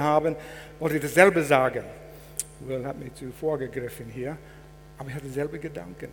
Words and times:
haben, 0.00 0.36
wollte 0.78 1.00
dasselbe 1.00 1.42
sagen. 1.42 1.84
Will 2.60 2.84
hat 2.84 2.98
mich 2.98 3.14
zuvor 3.14 3.58
gegriffen 3.58 4.06
hier, 4.08 4.36
aber 4.98 5.08
ich 5.08 5.14
hatte 5.14 5.28
selbe 5.28 5.58
Gedanken. 5.58 6.08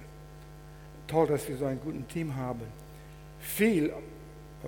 Toll, 1.07 1.27
dass 1.27 1.47
wir 1.47 1.57
so 1.57 1.65
ein 1.65 1.79
gutes 1.79 2.07
Team 2.07 2.35
haben. 2.35 2.61
Viel, 3.39 3.93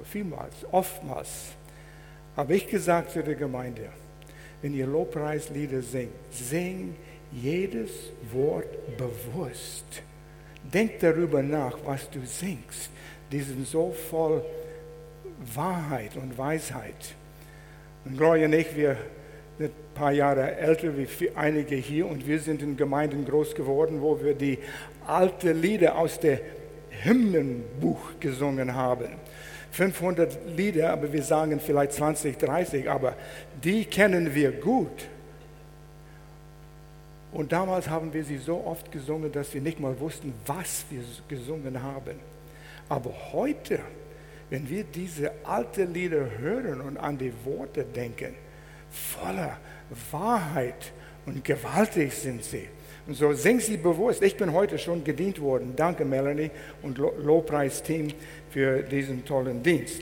vielmals, 0.03 0.53
oftmals 0.71 1.53
habe 2.35 2.55
ich 2.55 2.67
gesagt 2.67 3.11
zu 3.11 3.23
der 3.23 3.35
Gemeinde, 3.35 3.89
wenn 4.61 4.73
ihr 4.73 4.87
Lobpreislieder 4.87 5.81
singt, 5.81 6.11
sing 6.31 6.95
jedes 7.31 7.91
Wort 8.31 8.97
bewusst. 8.97 9.85
Denk 10.63 10.99
darüber 10.99 11.41
nach, 11.43 11.77
was 11.85 12.09
du 12.09 12.25
singst. 12.25 12.89
Die 13.31 13.39
sind 13.39 13.67
so 13.67 13.91
voll 14.09 14.43
Wahrheit 15.53 16.15
und 16.15 16.37
Weisheit. 16.37 17.15
Und 18.05 18.17
Gloria 18.17 18.45
und 18.45 18.53
ich, 18.53 18.75
wir 18.75 18.97
sind 19.57 19.71
ein 19.71 19.95
paar 19.95 20.11
Jahre 20.11 20.55
älter 20.57 20.95
wie 20.95 21.31
einige 21.35 21.75
hier 21.75 22.07
und 22.07 22.27
wir 22.27 22.39
sind 22.39 22.61
in 22.61 22.77
Gemeinden 22.77 23.25
groß 23.25 23.55
geworden, 23.55 24.01
wo 24.01 24.21
wir 24.21 24.35
die 24.35 24.59
alten 25.07 25.59
Lieder 25.59 25.97
aus 25.97 26.19
dem 26.19 26.39
Hymnenbuch 27.03 28.19
gesungen 28.19 28.75
haben. 28.75 29.07
500 29.71 30.37
Lieder, 30.55 30.91
aber 30.91 31.11
wir 31.11 31.23
sagen 31.23 31.59
vielleicht 31.59 31.93
20, 31.93 32.37
30, 32.37 32.89
aber 32.89 33.15
die 33.63 33.85
kennen 33.85 34.33
wir 34.33 34.51
gut. 34.51 35.07
Und 37.33 37.51
damals 37.51 37.89
haben 37.89 38.13
wir 38.13 38.23
sie 38.23 38.37
so 38.37 38.63
oft 38.65 38.91
gesungen, 38.91 39.31
dass 39.31 39.53
wir 39.53 39.59
nicht 39.59 39.79
mal 39.79 39.99
wussten, 39.99 40.33
was 40.45 40.85
wir 40.89 41.01
gesungen 41.27 41.81
haben. 41.83 42.15
Aber 42.87 43.11
heute, 43.33 43.79
wenn 44.49 44.69
wir 44.69 44.83
diese 44.83 45.31
alten 45.43 45.93
Lieder 45.93 46.37
hören 46.37 46.81
und 46.81 46.97
an 46.97 47.17
die 47.17 47.33
Worte 47.43 47.83
denken, 47.83 48.33
voller 48.89 49.57
Wahrheit 50.11 50.91
und 51.25 51.43
gewaltig 51.43 52.13
sind 52.13 52.43
sie. 52.43 52.67
Und 53.07 53.15
so 53.15 53.33
sing 53.33 53.59
sie 53.59 53.77
bewusst. 53.77 54.23
Ich 54.23 54.35
bin 54.35 54.51
heute 54.51 54.79
schon 54.79 55.03
gedient 55.03 55.39
worden. 55.39 55.73
Danke, 55.75 56.05
Melanie 56.05 56.49
und 56.81 56.97
Lobpreisteam 56.97 58.07
für 58.49 58.81
diesen 58.81 59.23
tollen 59.23 59.61
Dienst. 59.61 60.01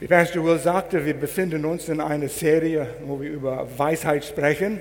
Wie 0.00 0.08
Pastor 0.08 0.44
Will 0.44 0.58
sagte, 0.58 1.04
wir 1.06 1.14
befinden 1.14 1.64
uns 1.64 1.88
in 1.88 2.00
einer 2.00 2.28
Serie, 2.28 2.88
wo 3.06 3.20
wir 3.20 3.30
über 3.30 3.66
Weisheit 3.78 4.24
sprechen. 4.24 4.80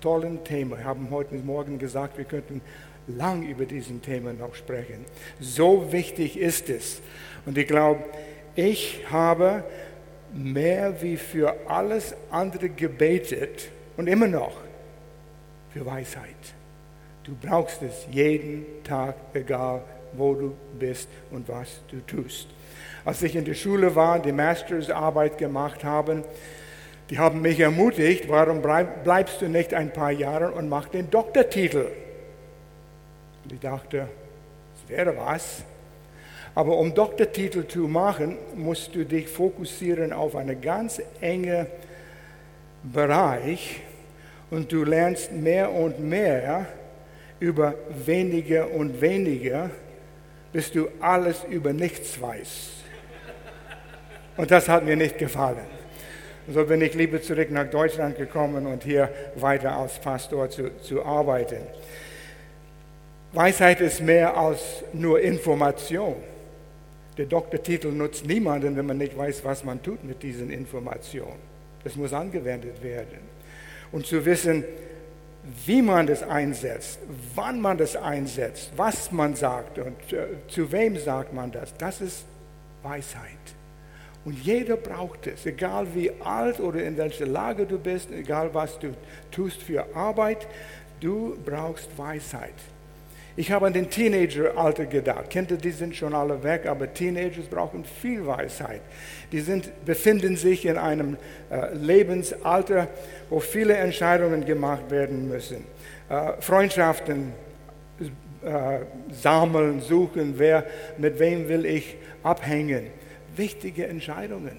Tollen 0.00 0.44
Thema. 0.44 0.78
Wir 0.78 0.84
haben 0.84 1.10
heute 1.10 1.34
Morgen 1.34 1.78
gesagt, 1.78 2.18
wir 2.18 2.24
könnten 2.24 2.60
lang 3.06 3.42
über 3.42 3.64
diesen 3.64 4.02
Thema 4.02 4.32
noch 4.32 4.54
sprechen. 4.54 5.04
So 5.40 5.92
wichtig 5.92 6.38
ist 6.38 6.68
es. 6.68 7.00
Und 7.46 7.58
ich 7.58 7.66
glaube, 7.66 8.04
ich 8.54 9.00
habe 9.10 9.64
mehr 10.32 11.00
wie 11.02 11.16
für 11.16 11.54
alles 11.68 12.14
andere 12.30 12.68
gebetet 12.68 13.68
und 13.96 14.08
immer 14.08 14.26
noch 14.26 14.56
für 15.72 15.84
Weisheit. 15.84 16.34
Du 17.24 17.34
brauchst 17.40 17.82
es 17.82 18.06
jeden 18.10 18.66
Tag, 18.84 19.16
egal 19.32 19.82
wo 20.12 20.34
du 20.34 20.54
bist 20.78 21.08
und 21.30 21.48
was 21.48 21.80
du 21.88 22.00
tust. 22.00 22.48
Als 23.04 23.22
ich 23.22 23.34
in 23.34 23.44
der 23.44 23.54
Schule 23.54 23.94
war, 23.94 24.18
die 24.18 24.32
Mastersarbeit 24.32 25.38
gemacht 25.38 25.84
haben, 25.84 26.22
die 27.10 27.18
haben 27.18 27.42
mich 27.42 27.60
ermutigt, 27.60 28.28
warum 28.28 28.62
bleibst 28.62 29.42
du 29.42 29.48
nicht 29.48 29.74
ein 29.74 29.92
paar 29.92 30.10
Jahre 30.10 30.52
und 30.52 30.68
mach 30.68 30.88
den 30.88 31.10
Doktortitel? 31.10 31.86
Und 33.44 33.52
ich 33.52 33.60
dachte, 33.60 34.08
es 34.76 34.88
wäre 34.88 35.16
was. 35.16 35.62
Aber 36.54 36.78
um 36.78 36.94
Doktortitel 36.94 37.66
zu 37.66 37.80
machen, 37.88 38.36
musst 38.54 38.94
du 38.94 39.04
dich 39.04 39.28
fokussieren 39.28 40.12
auf 40.12 40.36
einen 40.36 40.60
ganz 40.60 41.02
engen 41.20 41.66
Bereich 42.82 43.80
und 44.50 44.70
du 44.70 44.84
lernst 44.84 45.32
mehr 45.32 45.72
und 45.72 46.00
mehr 46.00 46.66
über 47.40 47.74
weniger 48.06 48.70
und 48.70 49.00
weniger, 49.00 49.70
bis 50.52 50.70
du 50.70 50.88
alles 51.00 51.44
über 51.44 51.72
nichts 51.72 52.20
weißt. 52.20 52.70
Und 54.36 54.50
das 54.50 54.68
hat 54.68 54.84
mir 54.84 54.96
nicht 54.96 55.18
gefallen. 55.18 55.66
So 56.48 56.64
bin 56.64 56.82
ich 56.82 56.94
lieber 56.94 57.22
zurück 57.22 57.50
nach 57.50 57.68
Deutschland 57.68 58.16
gekommen 58.16 58.66
und 58.66 58.84
hier 58.84 59.08
weiter 59.36 59.76
als 59.76 59.98
Pastor 59.98 60.50
zu, 60.50 60.76
zu 60.78 61.04
arbeiten. 61.04 61.56
Weisheit 63.34 63.80
ist 63.80 64.00
mehr 64.00 64.36
als 64.36 64.84
nur 64.92 65.20
Information. 65.20 66.14
Der 67.18 67.26
Doktortitel 67.26 67.88
nutzt 67.88 68.26
niemanden, 68.26 68.76
wenn 68.76 68.86
man 68.86 68.98
nicht 68.98 69.16
weiß, 69.16 69.44
was 69.44 69.64
man 69.64 69.82
tut 69.82 70.04
mit 70.04 70.22
diesen 70.22 70.50
Informationen. 70.50 71.40
Das 71.82 71.96
muss 71.96 72.12
angewendet 72.12 72.82
werden. 72.82 73.18
Und 73.90 74.06
zu 74.06 74.24
wissen, 74.24 74.64
wie 75.66 75.82
man 75.82 76.06
das 76.06 76.22
einsetzt, 76.22 77.00
wann 77.34 77.60
man 77.60 77.76
das 77.76 77.96
einsetzt, 77.96 78.72
was 78.76 79.12
man 79.12 79.34
sagt 79.34 79.78
und 79.78 80.12
äh, 80.12 80.26
zu 80.48 80.72
wem 80.72 80.96
sagt 80.96 81.34
man 81.34 81.52
das, 81.52 81.76
das 81.76 82.00
ist 82.00 82.24
Weisheit. 82.82 83.28
Und 84.24 84.38
jeder 84.42 84.76
braucht 84.76 85.26
es, 85.26 85.44
egal 85.44 85.86
wie 85.94 86.10
alt 86.20 86.60
oder 86.60 86.82
in 86.82 86.96
welcher 86.96 87.26
Lage 87.26 87.66
du 87.66 87.78
bist, 87.78 88.10
egal 88.10 88.54
was 88.54 88.78
du 88.78 88.94
tust 89.30 89.62
für 89.62 89.84
Arbeit, 89.94 90.46
du 91.00 91.36
brauchst 91.44 91.88
Weisheit. 91.98 92.54
Ich 93.36 93.50
habe 93.50 93.66
an 93.66 93.72
den 93.72 93.90
Teenageralter 93.90 94.86
gedacht. 94.86 95.28
Kinder, 95.28 95.56
die 95.56 95.72
sind 95.72 95.96
schon 95.96 96.14
alle 96.14 96.42
weg, 96.44 96.66
aber 96.66 96.92
Teenagers 96.92 97.46
brauchen 97.46 97.84
viel 97.84 98.24
Weisheit. 98.24 98.80
Die 99.32 99.40
sind, 99.40 99.84
befinden 99.84 100.36
sich 100.36 100.64
in 100.66 100.78
einem 100.78 101.16
äh, 101.50 101.74
Lebensalter, 101.74 102.86
wo 103.30 103.40
viele 103.40 103.74
Entscheidungen 103.74 104.44
gemacht 104.44 104.88
werden 104.88 105.28
müssen. 105.28 105.64
Äh, 106.08 106.40
Freundschaften 106.40 107.32
äh, 108.44 108.80
sammeln, 109.10 109.80
suchen, 109.80 110.34
wer, 110.36 110.64
mit 110.98 111.18
wem 111.18 111.48
will 111.48 111.66
ich 111.66 111.96
abhängen. 112.22 112.86
Wichtige 113.34 113.86
Entscheidungen. 113.86 114.58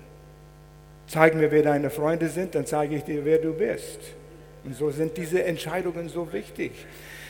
Zeig 1.08 1.36
mir, 1.36 1.50
wer 1.52 1.64
deine 1.64 1.90
Freunde 1.90 2.28
sind, 2.28 2.56
dann 2.56 2.66
zeige 2.66 2.96
ich 2.96 3.04
dir, 3.04 3.24
wer 3.24 3.38
du 3.38 3.54
bist. 3.54 4.00
Und 4.66 4.76
so 4.76 4.90
sind 4.90 5.16
diese 5.16 5.44
Entscheidungen 5.44 6.10
so 6.10 6.34
wichtig. 6.34 6.72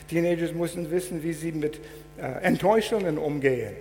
Teenagers 0.09 0.53
müssen 0.53 0.89
wissen, 0.91 1.23
wie 1.23 1.33
sie 1.33 1.51
mit 1.51 1.79
äh, 2.17 2.43
Enttäuschungen 2.43 3.17
umgehen. 3.17 3.73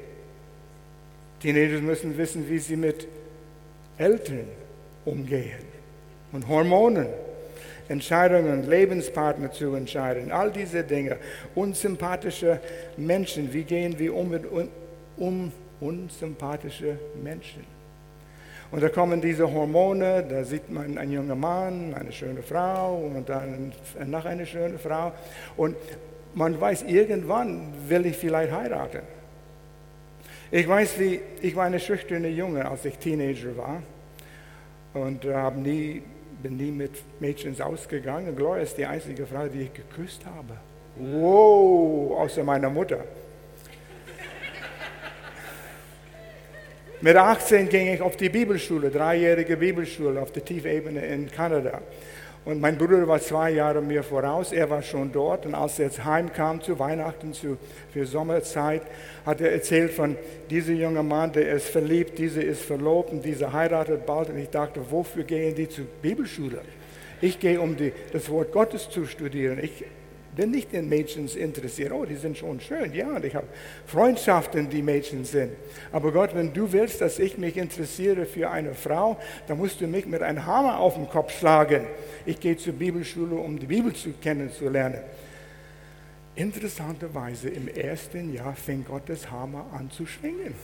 Teenagers 1.41 1.83
müssen 1.83 2.17
wissen, 2.17 2.49
wie 2.49 2.59
sie 2.59 2.77
mit 2.77 3.07
Eltern 3.99 4.49
umgehen 5.05 5.75
und 6.33 6.49
Hormonen, 6.49 7.07
Entscheidungen, 7.89 8.69
Lebenspartner 8.69 9.53
zu 9.53 9.75
entscheiden, 9.75 10.33
all 10.33 10.51
diese 10.51 10.83
Dinge. 10.83 11.19
Unsympathische 11.55 12.61
Menschen, 12.97 13.53
wie 13.53 13.65
gehen 13.65 13.99
wir 13.99 14.15
um 14.15 14.31
mit 14.31 14.45
um 15.17 15.53
unsympathische 15.81 16.99
Menschen? 17.23 17.65
Und 18.71 18.83
da 18.83 18.89
kommen 18.89 19.21
diese 19.21 19.53
Hormone, 19.53 20.25
da 20.29 20.43
sieht 20.43 20.69
man 20.71 20.99
einen 20.99 21.13
jungen 21.13 21.39
Mann, 21.39 21.95
eine 21.95 22.11
schöne 22.11 22.43
Frau 22.43 22.97
und 22.97 23.29
dann 23.29 23.73
noch 24.07 24.25
eine 24.25 24.47
schöne 24.47 24.79
Frau. 24.79 25.13
Und 25.57 25.77
man 26.35 26.61
weiß, 26.61 26.83
irgendwann 26.83 27.73
will 27.89 28.07
ich 28.07 28.17
vielleicht 28.17 28.53
heiraten. 28.53 29.03
Ich 30.51 30.69
weiß, 30.69 30.99
wie, 31.01 31.21
ich 31.41 31.57
war 31.57 31.65
eine 31.65 31.81
schüchterne 31.81 32.29
Junge, 32.29 32.69
als 32.69 32.85
ich 32.85 32.97
Teenager 32.99 33.57
war 33.57 33.83
und 34.95 35.25
äh, 35.25 35.51
nie, 35.53 36.03
bin 36.43 36.57
nie 36.57 36.71
mit 36.71 36.93
Mädchen 37.21 37.61
ausgegangen. 37.61 38.35
Gloria 38.37 38.63
ist 38.63 38.77
die 38.77 38.87
einzige 38.87 39.27
Frau, 39.27 39.49
die 39.49 39.63
ich 39.63 39.73
geküsst 39.73 40.25
habe. 40.27 40.57
Wow, 40.97 42.21
außer 42.21 42.45
meiner 42.45 42.71
Mutter. 42.71 42.99
Mit 47.01 47.17
18 47.17 47.69
ging 47.69 47.93
ich 47.93 48.01
auf 48.01 48.17
die 48.17 48.29
Bibelschule, 48.29 48.91
dreijährige 48.91 49.57
Bibelschule 49.57 50.23
auf 50.23 50.33
der 50.33 50.45
Tiefebene 50.45 51.05
in 51.05 51.31
Kanada. 51.31 51.83
Und 52.45 52.61
mein 52.61 52.77
Bruder 52.77 53.09
war 53.09 53.21
zwei 53.21 53.53
Jahre 53.53 53.81
mir 53.81 54.03
voraus, 54.03 54.53
er 54.53 54.69
war 54.69 54.83
schon 54.83 55.11
dort. 55.11 55.47
Und 55.47 55.55
als 55.55 55.79
er 55.79 55.87
jetzt 55.87 56.05
heimkam 56.05 56.61
zu 56.61 56.79
Weihnachten, 56.79 57.33
zu, 57.33 57.57
für 57.91 58.05
Sommerzeit, 58.05 58.83
hat 59.25 59.41
er 59.41 59.53
erzählt 59.53 59.93
von 59.93 60.17
diesem 60.51 60.79
jungen 60.79 61.09
Mann, 61.09 61.33
der 61.33 61.53
ist 61.53 61.69
verliebt, 61.69 62.19
dieser 62.19 62.45
ist 62.45 62.63
verlobt 62.63 63.13
und 63.13 63.25
dieser 63.25 63.53
heiratet 63.55 64.05
bald. 64.05 64.29
Und 64.29 64.39
ich 64.39 64.51
dachte, 64.51 64.81
wofür 64.91 65.25
gehen 65.25 65.55
die 65.55 65.69
zur 65.71 65.87
Bibelschule? 66.03 66.61
Ich 67.23 67.41
gehe, 67.41 67.59
um 67.59 67.77
die, 67.77 67.93
das 68.13 68.29
Wort 68.29 68.53
Gottes 68.53 68.91
zu 68.91 69.07
studieren. 69.07 69.59
Ich 69.63 69.85
bin 70.35 70.51
nicht 70.51 70.73
in 70.73 70.89
Mädchen 70.89 71.29
interessiert. 71.29 71.93
Oh, 71.93 72.05
die 72.05 72.17
sind 72.17 72.37
schon 72.37 72.61
schön. 72.61 72.93
Ja, 72.93 73.09
und 73.09 73.25
ich 73.25 73.35
habe 73.35 73.47
Freundschaften, 73.87 74.69
die 74.69 74.83
Mädchen 74.83 75.25
sind. 75.25 75.53
Aber 75.93 76.13
Gott, 76.13 76.35
wenn 76.35 76.53
du 76.53 76.73
willst, 76.73 77.01
dass 77.01 77.19
ich 77.19 77.39
mich 77.39 77.57
interessiere 77.57 78.27
für 78.27 78.51
eine 78.51 78.75
Frau, 78.75 79.19
dann 79.47 79.59
musst 79.59 79.81
du 79.81 79.87
mich 79.87 80.07
mit 80.07 80.23
einem 80.23 80.45
Hammer 80.45 80.79
auf 80.79 80.95
den 80.95 81.09
Kopf 81.09 81.39
schlagen. 81.39 81.87
Ich 82.27 82.41
gehe 82.41 82.57
zur 82.57 82.75
Bibelschule, 82.75 83.37
um 83.37 83.59
die 83.59 83.67
Bibel 83.67 83.93
zu 83.93 84.13
kennenzulernen. 84.13 85.01
Interessanterweise 86.37 87.49
im 87.49 87.69
ersten 87.69 88.35
Jahr 88.35 88.57
fing 88.57 88.85
Gottes 88.85 89.31
Hammer 89.31 89.67
an 89.73 89.91
zu 89.91 90.05
schwingen. 90.05 90.55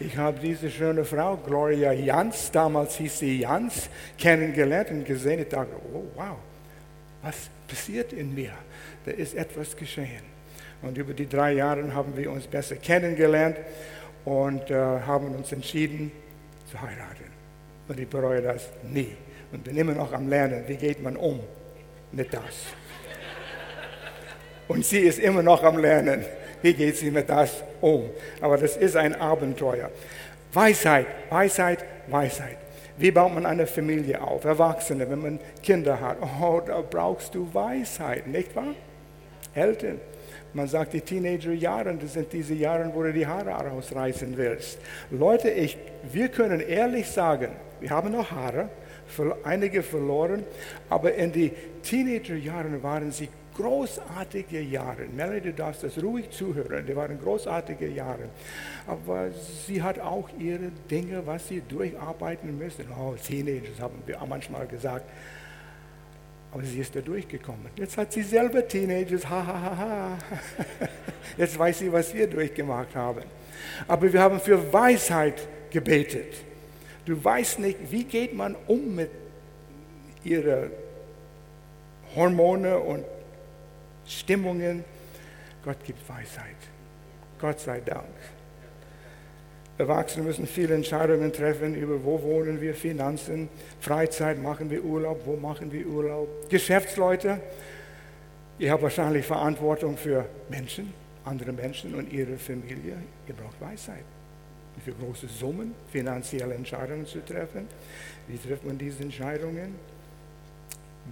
Ich 0.00 0.16
habe 0.16 0.40
diese 0.40 0.68
schöne 0.68 1.04
Frau, 1.04 1.36
Gloria 1.36 1.92
Jans, 1.92 2.50
damals 2.50 2.96
hieß 2.96 3.20
sie 3.20 3.40
Jans, 3.40 3.88
kennengelernt 4.18 4.90
und 4.90 5.04
gesehen. 5.04 5.40
Ich 5.40 5.48
dachte, 5.48 5.76
oh 5.92 6.02
wow, 6.16 6.36
was 7.24 7.48
passiert 7.66 8.12
in 8.12 8.34
mir? 8.34 8.52
Da 9.04 9.12
ist 9.12 9.34
etwas 9.34 9.76
geschehen. 9.76 10.22
Und 10.82 10.98
über 10.98 11.14
die 11.14 11.28
drei 11.28 11.52
Jahre 11.54 11.94
haben 11.94 12.16
wir 12.16 12.30
uns 12.30 12.46
besser 12.46 12.76
kennengelernt 12.76 13.56
und 14.24 14.70
äh, 14.70 14.74
haben 14.74 15.34
uns 15.34 15.50
entschieden 15.52 16.12
zu 16.70 16.80
heiraten. 16.80 17.32
Und 17.88 17.98
ich 17.98 18.08
bereue 18.08 18.42
das 18.42 18.68
nie. 18.82 19.16
Und 19.52 19.64
bin 19.64 19.76
immer 19.76 19.92
noch 19.92 20.12
am 20.12 20.28
Lernen, 20.28 20.64
wie 20.66 20.76
geht 20.76 21.02
man 21.02 21.16
um 21.16 21.40
mit 22.12 22.32
das. 22.32 22.42
Und 24.68 24.84
sie 24.84 25.00
ist 25.00 25.18
immer 25.18 25.42
noch 25.42 25.62
am 25.62 25.78
Lernen 25.78 26.24
wie 26.64 26.72
geht 26.72 26.96
sie 26.96 27.10
mit 27.10 27.28
das 27.28 27.62
um? 27.82 28.08
Aber 28.40 28.56
das 28.56 28.78
ist 28.78 28.96
ein 28.96 29.14
Abenteuer. 29.20 29.90
Weisheit, 30.50 31.06
Weisheit, 31.28 31.84
Weisheit. 32.06 32.56
Wie 32.96 33.10
baut 33.10 33.34
man 33.34 33.44
eine 33.44 33.66
Familie 33.66 34.20
auf? 34.22 34.44
Erwachsene, 34.44 35.08
wenn 35.10 35.20
man 35.20 35.40
Kinder 35.62 36.00
hat. 36.00 36.18
Oh, 36.40 36.60
da 36.64 36.80
brauchst 36.80 37.34
du 37.34 37.52
Weisheit, 37.52 38.26
nicht 38.26 38.54
wahr? 38.54 38.74
Eltern. 39.54 40.00
Man 40.52 40.68
sagt, 40.68 40.92
die 40.92 41.00
Teenagerjahre, 41.00 41.96
das 41.96 42.12
sind 42.12 42.32
diese 42.32 42.54
Jahre, 42.54 42.88
wo 42.94 43.02
du 43.02 43.12
die 43.12 43.26
Haare 43.26 43.72
ausreißen 43.72 44.36
willst. 44.36 44.78
Leute, 45.10 45.50
ich, 45.50 45.76
wir 46.12 46.28
können 46.28 46.60
ehrlich 46.60 47.08
sagen, 47.08 47.48
wir 47.80 47.90
haben 47.90 48.12
noch 48.12 48.30
Haare, 48.30 48.68
einige 49.42 49.82
verloren, 49.82 50.44
aber 50.88 51.14
in 51.14 51.32
die 51.32 51.52
Teenagerjahren 51.82 52.82
waren 52.82 53.10
sie 53.10 53.28
großartige 53.56 54.60
Jahre. 54.60 55.06
Melanie, 55.14 55.40
du 55.40 55.52
darfst 55.52 55.82
das 55.82 56.02
ruhig 56.02 56.30
zuhören. 56.30 56.86
Die 56.86 56.94
waren 56.96 57.18
großartige 57.20 57.88
Jahre. 57.88 58.28
Aber 58.86 59.30
sie 59.66 59.82
hat 59.82 59.98
auch 59.98 60.28
ihre 60.38 60.70
Dinge, 60.90 61.26
was 61.26 61.48
sie 61.48 61.62
durcharbeiten 61.66 62.56
müssen. 62.58 62.86
Oh, 62.98 63.14
Teenagers 63.14 63.80
haben 63.80 64.02
wir 64.06 64.18
manchmal 64.28 64.66
gesagt. 64.66 65.04
Aber 66.52 66.62
sie 66.62 66.78
ist 66.78 66.94
da 66.94 67.00
durchgekommen. 67.00 67.66
Jetzt 67.76 67.96
hat 67.96 68.12
sie 68.12 68.22
selber 68.22 68.66
Teenagers. 68.66 69.28
Ha, 69.28 69.46
ha, 69.46 69.60
ha, 69.60 69.76
ha. 69.76 70.18
Jetzt 71.36 71.58
weiß 71.58 71.80
sie, 71.80 71.92
was 71.92 72.14
wir 72.14 72.28
durchgemacht 72.28 72.94
haben. 72.94 73.22
Aber 73.88 74.12
wir 74.12 74.20
haben 74.20 74.38
für 74.38 74.72
Weisheit 74.72 75.48
gebetet. 75.70 76.34
Du 77.04 77.22
weißt 77.22 77.58
nicht, 77.58 77.78
wie 77.90 78.04
geht 78.04 78.34
man 78.34 78.56
um 78.66 78.94
mit 78.94 79.10
ihren 80.22 80.70
Hormone 82.14 82.78
und 82.78 83.04
Stimmungen. 84.06 84.84
Gott 85.64 85.82
gibt 85.84 86.06
Weisheit. 86.08 86.56
Gott 87.40 87.60
sei 87.60 87.80
Dank. 87.80 88.04
Erwachsene 89.76 90.24
müssen 90.24 90.46
viele 90.46 90.74
Entscheidungen 90.74 91.32
treffen 91.32 91.74
über, 91.74 92.04
wo 92.04 92.22
wohnen 92.22 92.60
wir, 92.60 92.74
Finanzen, 92.74 93.48
Freizeit, 93.80 94.40
machen 94.40 94.70
wir 94.70 94.84
Urlaub, 94.84 95.22
wo 95.24 95.36
machen 95.36 95.72
wir 95.72 95.84
Urlaub. 95.86 96.48
Geschäftsleute, 96.48 97.40
ihr 98.58 98.70
habt 98.70 98.84
wahrscheinlich 98.84 99.26
Verantwortung 99.26 99.96
für 99.96 100.26
Menschen, 100.48 100.94
andere 101.24 101.52
Menschen 101.52 101.94
und 101.96 102.12
ihre 102.12 102.38
Familie. 102.38 102.96
Ihr 103.26 103.34
braucht 103.34 103.60
Weisheit. 103.60 104.04
Für 104.84 104.92
große 104.92 105.26
Summen, 105.26 105.74
finanzielle 105.90 106.54
Entscheidungen 106.54 107.06
zu 107.06 107.24
treffen. 107.24 107.66
Wie 108.28 108.38
trifft 108.38 108.64
man 108.64 108.78
diese 108.78 109.02
Entscheidungen? 109.02 109.74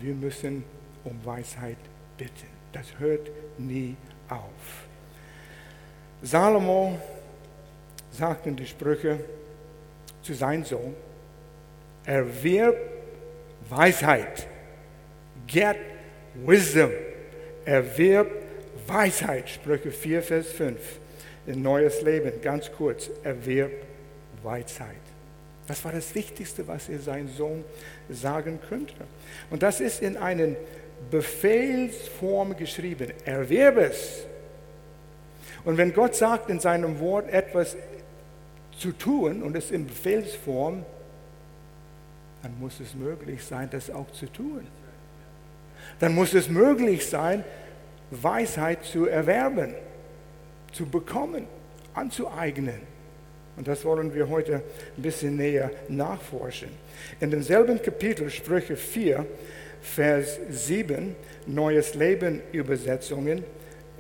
Wir 0.01 0.15
müssen 0.15 0.65
um 1.05 1.19
Weisheit 1.25 1.79
bitten. 2.17 2.62
Das 2.73 2.87
hört 2.99 3.31
nie 3.59 3.97
auf. 4.29 4.87
Salomo 6.23 6.99
sagt 8.11 8.47
in 8.47 8.57
die 8.57 8.67
Sprüche 8.67 9.19
zu 10.23 10.35
seinem 10.35 10.65
Sohn, 10.65 10.95
erwirb 12.05 12.77
Weisheit. 13.69 14.47
Get 15.47 15.77
wisdom. 16.35 16.91
Erwirb 17.65 18.31
Weisheit. 18.87 19.49
Sprüche 19.49 19.91
4, 19.91 20.23
Vers 20.23 20.49
5. 20.49 20.79
Ein 21.47 21.63
neues 21.63 22.03
Leben, 22.03 22.33
ganz 22.41 22.71
kurz. 22.71 23.11
Erwirb 23.23 23.73
Weisheit. 24.43 24.97
Das 25.67 25.85
war 25.85 25.93
das 25.93 26.15
Wichtigste, 26.15 26.67
was 26.67 26.89
er 26.89 26.99
seinem 26.99 27.29
Sohn 27.29 27.65
sagen 28.11 28.59
könnte. 28.69 28.95
Und 29.51 29.63
das 29.63 29.81
ist 29.81 30.03
in 30.03 30.17
einen 30.17 30.57
Befehlsform 31.11 32.57
geschrieben. 32.57 33.13
Erwerbe 33.25 33.85
es. 33.85 34.25
Und 35.65 35.77
wenn 35.77 35.93
Gott 35.93 36.15
sagt 36.15 36.51
in 36.51 36.61
seinem 36.61 36.99
Wort 37.01 37.29
etwas 37.31 37.77
zu 38.79 38.93
tun 38.93 39.43
und 39.43 39.57
es 39.57 39.71
in 39.71 39.87
Befehlsform, 39.87 40.85
dann 42.43 42.59
muss 42.59 42.81
es 42.81 42.95
möglich 42.95 43.45
sein, 43.45 43.69
das 43.71 43.91
auch 43.91 44.11
zu 44.11 44.27
tun. 44.27 44.67
Dann 46.01 46.15
muss 46.15 46.35
es 46.35 46.49
möglich 46.49 47.07
sein, 47.07 47.45
Weisheit 48.11 48.85
zu 48.85 49.07
erwerben, 49.07 49.75
zu 50.73 50.87
bekommen, 50.87 51.47
anzueignen. 51.95 52.81
Und 53.57 53.69
das 53.69 53.85
wollen 53.85 54.15
wir 54.15 54.29
heute 54.29 54.63
ein 54.97 55.03
bisschen 55.03 55.37
näher 55.37 55.71
nachforschen. 55.89 56.71
In 57.21 57.31
demselben 57.31 57.81
Kapitel, 57.81 58.31
Sprüche 58.31 58.77
4, 58.77 59.27
Vers 59.83 60.39
7, 60.49 61.15
Neues 61.47 61.95
Leben 61.95 62.41
Übersetzungen, 62.53 63.45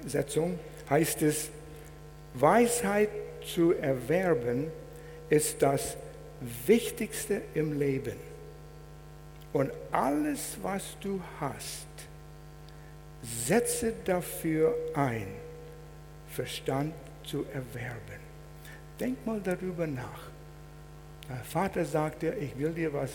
Setzung, 0.07 0.59
heißt 0.89 1.23
es, 1.23 1.51
Weisheit 2.35 3.11
zu 3.45 3.73
erwerben 3.73 4.71
ist 5.29 5.61
das 5.61 5.97
Wichtigste 6.67 7.43
im 7.55 7.79
Leben. 7.79 8.17
Und 9.53 9.71
alles, 9.91 10.57
was 10.63 10.97
du 11.01 11.21
hast, 11.41 11.87
setze 13.23 13.93
dafür 14.05 14.75
ein, 14.95 15.27
Verstand 16.29 16.95
zu 17.25 17.45
erwerben. 17.53 18.23
Denk 18.99 19.25
mal 19.27 19.41
darüber 19.41 19.87
nach. 19.87 20.31
Der 21.29 21.45
Vater 21.45 21.85
sagt 21.85 22.23
dir, 22.23 22.37
ich 22.37 22.59
will 22.59 22.73
dir 22.73 22.93
was 22.93 23.11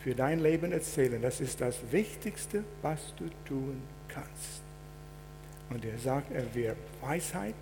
für 0.00 0.14
dein 0.14 0.40
Leben 0.40 0.72
erzählen. 0.72 1.20
Das 1.20 1.40
ist 1.40 1.60
das 1.60 1.76
Wichtigste, 1.90 2.64
was 2.82 3.14
du 3.16 3.28
tun 3.46 3.82
kannst. 4.08 4.62
Und 5.70 5.84
er 5.84 5.98
sagt, 5.98 6.32
er 6.32 6.54
wird 6.54 6.76
Weisheit, 7.02 7.54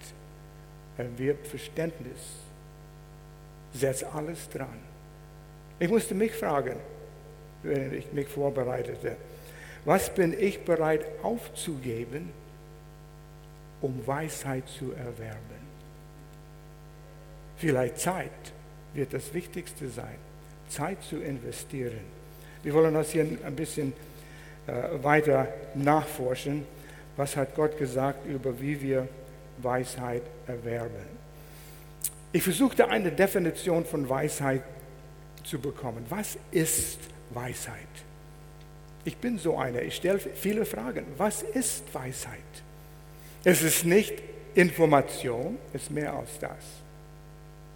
er 0.97 1.19
wird 1.19 1.47
Verständnis. 1.47 2.37
Setz 3.73 4.03
alles 4.03 4.49
dran. 4.49 4.79
Ich 5.79 5.88
musste 5.88 6.15
mich 6.15 6.33
fragen, 6.33 6.77
wenn 7.62 7.93
ich 7.94 8.12
mich 8.12 8.29
vorbereitete, 8.29 9.17
was 9.85 10.13
bin 10.13 10.32
ich 10.39 10.65
bereit 10.65 11.05
aufzugeben, 11.22 12.31
um 13.81 14.06
Weisheit 14.06 14.69
zu 14.69 14.93
erwerben? 14.93 15.67
Vielleicht 17.56 17.99
Zeit 17.99 18.31
wird 18.94 19.13
das 19.13 19.32
Wichtigste 19.32 19.89
sein, 19.89 20.17
Zeit 20.69 21.03
zu 21.03 21.20
investieren. 21.20 22.01
Wir 22.67 22.75
wollen 22.75 22.94
das 22.94 23.13
hier 23.13 23.23
ein 23.23 23.55
bisschen 23.55 23.93
äh, 24.67 24.73
weiter 25.01 25.46
nachforschen. 25.77 26.65
Was 27.17 27.37
hat 27.37 27.55
Gott 27.55 27.79
gesagt 27.79 28.27
über 28.27 28.61
wie 28.61 28.82
wir 28.82 29.06
Weisheit 29.58 30.23
erwerben? 30.49 31.06
Ich 32.32 32.43
versuchte 32.43 32.89
eine 32.89 33.13
Definition 33.13 33.85
von 33.85 34.08
Weisheit 34.08 34.63
zu 35.44 35.61
bekommen. 35.61 36.05
Was 36.08 36.39
ist 36.51 36.99
Weisheit? 37.31 37.77
Ich 39.05 39.17
bin 39.17 39.39
so 39.39 39.56
einer, 39.56 39.82
ich 39.82 39.94
stelle 39.94 40.19
viele 40.19 40.65
Fragen. 40.65 41.06
Was 41.19 41.44
ist 41.44 41.85
Weisheit? 41.94 42.41
Es 43.44 43.63
ist 43.63 43.85
nicht 43.85 44.15
Information, 44.56 45.56
es 45.73 45.82
ist 45.82 45.91
mehr 45.93 46.15
als 46.15 46.37
das. 46.41 46.65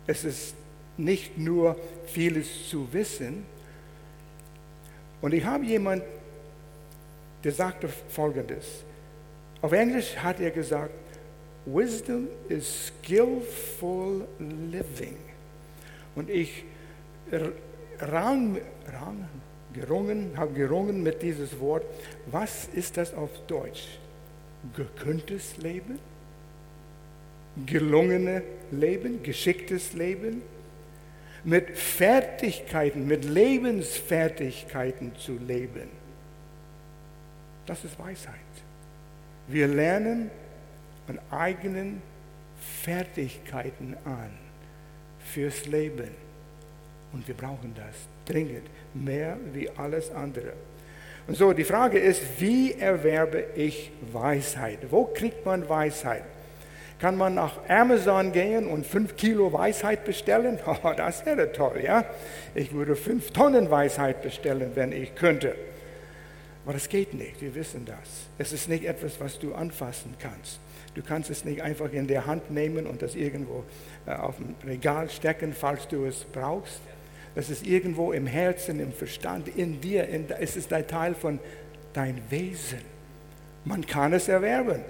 Es 0.08 0.24
ist 0.24 0.56
nicht 0.96 1.38
nur 1.38 1.76
vieles 2.08 2.68
zu 2.68 2.92
wissen, 2.92 3.44
und 5.20 5.34
ich 5.34 5.44
habe 5.44 5.64
jemanden, 5.64 6.04
der 7.44 7.52
sagte 7.52 7.88
Folgendes. 7.88 8.84
Auf 9.62 9.72
Englisch 9.72 10.16
hat 10.16 10.40
er 10.40 10.50
gesagt, 10.50 10.92
Wisdom 11.66 12.28
is 12.48 12.86
skillful 12.86 14.26
living. 14.38 15.16
Und 16.14 16.30
ich 16.30 16.64
rang, 18.00 18.58
rang, 18.92 19.28
gerungen, 19.72 20.32
habe 20.36 20.52
gerungen 20.54 21.02
mit 21.02 21.22
dieses 21.22 21.58
Wort. 21.60 21.84
Was 22.30 22.68
ist 22.72 22.96
das 22.96 23.14
auf 23.14 23.30
Deutsch? 23.46 23.98
Gekündtes 24.74 25.56
Leben? 25.58 25.98
Gelungene 27.66 28.42
Leben? 28.70 29.22
Geschicktes 29.22 29.92
Leben? 29.92 30.42
Mit 31.44 31.76
Fertigkeiten, 31.78 33.06
mit 33.06 33.24
Lebensfertigkeiten 33.24 35.16
zu 35.16 35.38
leben. 35.38 35.88
Das 37.66 37.84
ist 37.84 37.98
Weisheit. 37.98 38.34
Wir 39.48 39.68
lernen 39.68 40.30
an 41.08 41.18
eigenen 41.30 42.02
Fertigkeiten 42.82 43.96
an. 44.04 44.30
fürs 45.32 45.66
Leben. 45.66 46.10
Und 47.12 47.26
wir 47.26 47.34
brauchen 47.34 47.74
das 47.74 47.94
dringend, 48.24 48.66
mehr 48.94 49.36
wie 49.52 49.68
alles 49.70 50.10
andere. 50.10 50.52
Und 51.26 51.36
so, 51.36 51.52
die 51.52 51.64
Frage 51.64 51.98
ist, 51.98 52.22
wie 52.38 52.72
erwerbe 52.72 53.44
ich 53.54 53.90
Weisheit? 54.12 54.78
Wo 54.90 55.04
kriegt 55.04 55.44
man 55.44 55.68
Weisheit? 55.68 56.24
Kann 57.00 57.16
man 57.16 57.34
nach 57.34 57.66
Amazon 57.66 58.30
gehen 58.30 58.66
und 58.66 58.86
fünf 58.86 59.16
Kilo 59.16 59.52
Weisheit 59.52 60.04
bestellen? 60.04 60.58
Oh, 60.66 60.92
das 60.94 61.24
wäre 61.24 61.50
toll, 61.50 61.80
ja? 61.82 62.04
Ich 62.54 62.72
würde 62.72 62.94
fünf 62.94 63.30
Tonnen 63.30 63.70
Weisheit 63.70 64.22
bestellen, 64.22 64.72
wenn 64.74 64.92
ich 64.92 65.14
könnte. 65.14 65.54
Aber 66.64 66.74
das 66.74 66.88
geht 66.88 67.14
nicht, 67.14 67.40
wir 67.40 67.54
wissen 67.54 67.86
das. 67.86 68.28
Es 68.38 68.52
ist 68.52 68.68
nicht 68.68 68.84
etwas, 68.84 69.18
was 69.18 69.38
du 69.38 69.54
anfassen 69.54 70.14
kannst. 70.18 70.60
Du 70.94 71.02
kannst 71.02 71.30
es 71.30 71.44
nicht 71.44 71.62
einfach 71.62 71.92
in 71.92 72.06
der 72.06 72.26
Hand 72.26 72.50
nehmen 72.50 72.86
und 72.86 73.00
das 73.00 73.14
irgendwo 73.14 73.64
äh, 74.06 74.12
auf 74.12 74.36
dem 74.36 74.54
Regal 74.66 75.08
stecken, 75.08 75.54
falls 75.54 75.88
du 75.88 76.04
es 76.04 76.24
brauchst. 76.24 76.80
Das 77.34 77.48
ist 77.48 77.66
irgendwo 77.66 78.12
im 78.12 78.26
Herzen, 78.26 78.80
im 78.80 78.92
Verstand, 78.92 79.48
in 79.56 79.80
dir. 79.80 80.06
In, 80.08 80.26
es 80.38 80.56
ist 80.56 80.72
ein 80.72 80.86
Teil 80.86 81.14
von 81.14 81.38
dein 81.92 82.20
Wesen. 82.28 82.80
Man 83.64 83.86
kann 83.86 84.12
es 84.12 84.28
erwerben. 84.28 84.80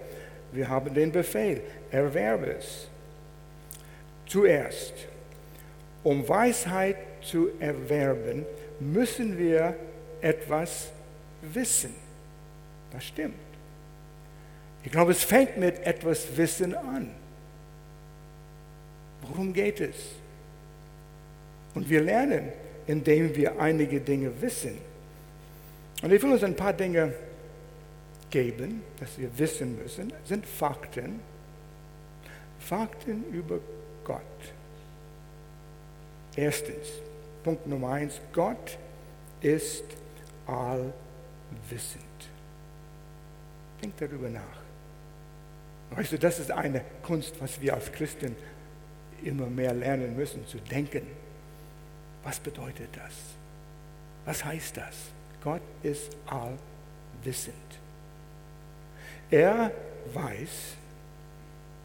Wir 0.52 0.68
haben 0.68 0.92
den 0.94 1.12
Befehl, 1.12 1.60
erwerbe 1.90 2.56
es. 2.56 2.88
Zuerst, 4.26 4.94
um 6.02 6.26
Weisheit 6.28 6.96
zu 7.22 7.50
erwerben, 7.58 8.46
müssen 8.78 9.36
wir 9.38 9.74
etwas 10.20 10.90
wissen. 11.42 11.94
Das 12.92 13.04
stimmt. 13.04 13.34
Ich 14.84 14.90
glaube, 14.90 15.12
es 15.12 15.22
fängt 15.22 15.58
mit 15.58 15.78
etwas 15.86 16.36
Wissen 16.36 16.74
an. 16.74 17.10
Worum 19.22 19.52
geht 19.52 19.80
es? 19.80 19.96
Und 21.74 21.88
wir 21.88 22.00
lernen, 22.00 22.52
indem 22.86 23.34
wir 23.36 23.60
einige 23.60 24.00
Dinge 24.00 24.32
wissen. 24.40 24.78
Und 26.02 26.12
ich 26.12 26.22
will 26.22 26.32
uns 26.32 26.42
ein 26.42 26.56
paar 26.56 26.72
Dinge 26.72 27.12
geben, 28.30 28.82
dass 28.98 29.18
wir 29.18 29.28
wissen 29.38 29.80
müssen, 29.80 30.12
sind 30.24 30.46
Fakten. 30.46 31.20
Fakten 32.60 33.24
über 33.32 33.58
Gott. 34.04 34.20
Erstens, 36.36 36.86
Punkt 37.42 37.66
Nummer 37.66 37.92
eins, 37.92 38.20
Gott 38.32 38.78
ist 39.40 39.84
allwissend. 40.46 42.04
Denk 43.82 43.96
darüber 43.96 44.28
nach. 44.28 44.60
Weißt 45.90 46.12
du, 46.12 46.18
das 46.18 46.38
ist 46.38 46.50
eine 46.50 46.82
Kunst, 47.02 47.40
was 47.40 47.60
wir 47.60 47.74
als 47.74 47.90
Christen 47.90 48.36
immer 49.24 49.46
mehr 49.46 49.74
lernen 49.74 50.16
müssen, 50.16 50.46
zu 50.46 50.58
denken. 50.58 51.02
Was 52.22 52.38
bedeutet 52.38 52.88
das? 52.94 53.14
Was 54.24 54.44
heißt 54.44 54.76
das? 54.76 54.94
Gott 55.42 55.62
ist 55.82 56.16
allwissend. 56.26 57.54
Er 59.30 59.72
weiß, 60.12 60.76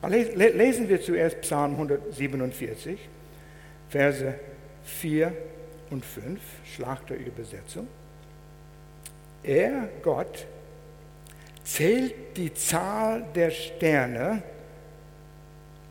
lesen 0.07 0.89
wir 0.89 1.01
zuerst 1.01 1.41
Psalm 1.41 1.71
147, 1.74 3.00
Verse 3.89 4.35
4 4.83 5.33
und 5.89 6.05
5, 6.05 6.39
Schlachterübersetzung. 6.75 7.88
Er, 9.43 9.89
Gott, 10.01 10.47
zählt 11.63 12.13
die 12.38 12.53
Zahl 12.53 13.25
der 13.35 13.51
Sterne 13.51 14.41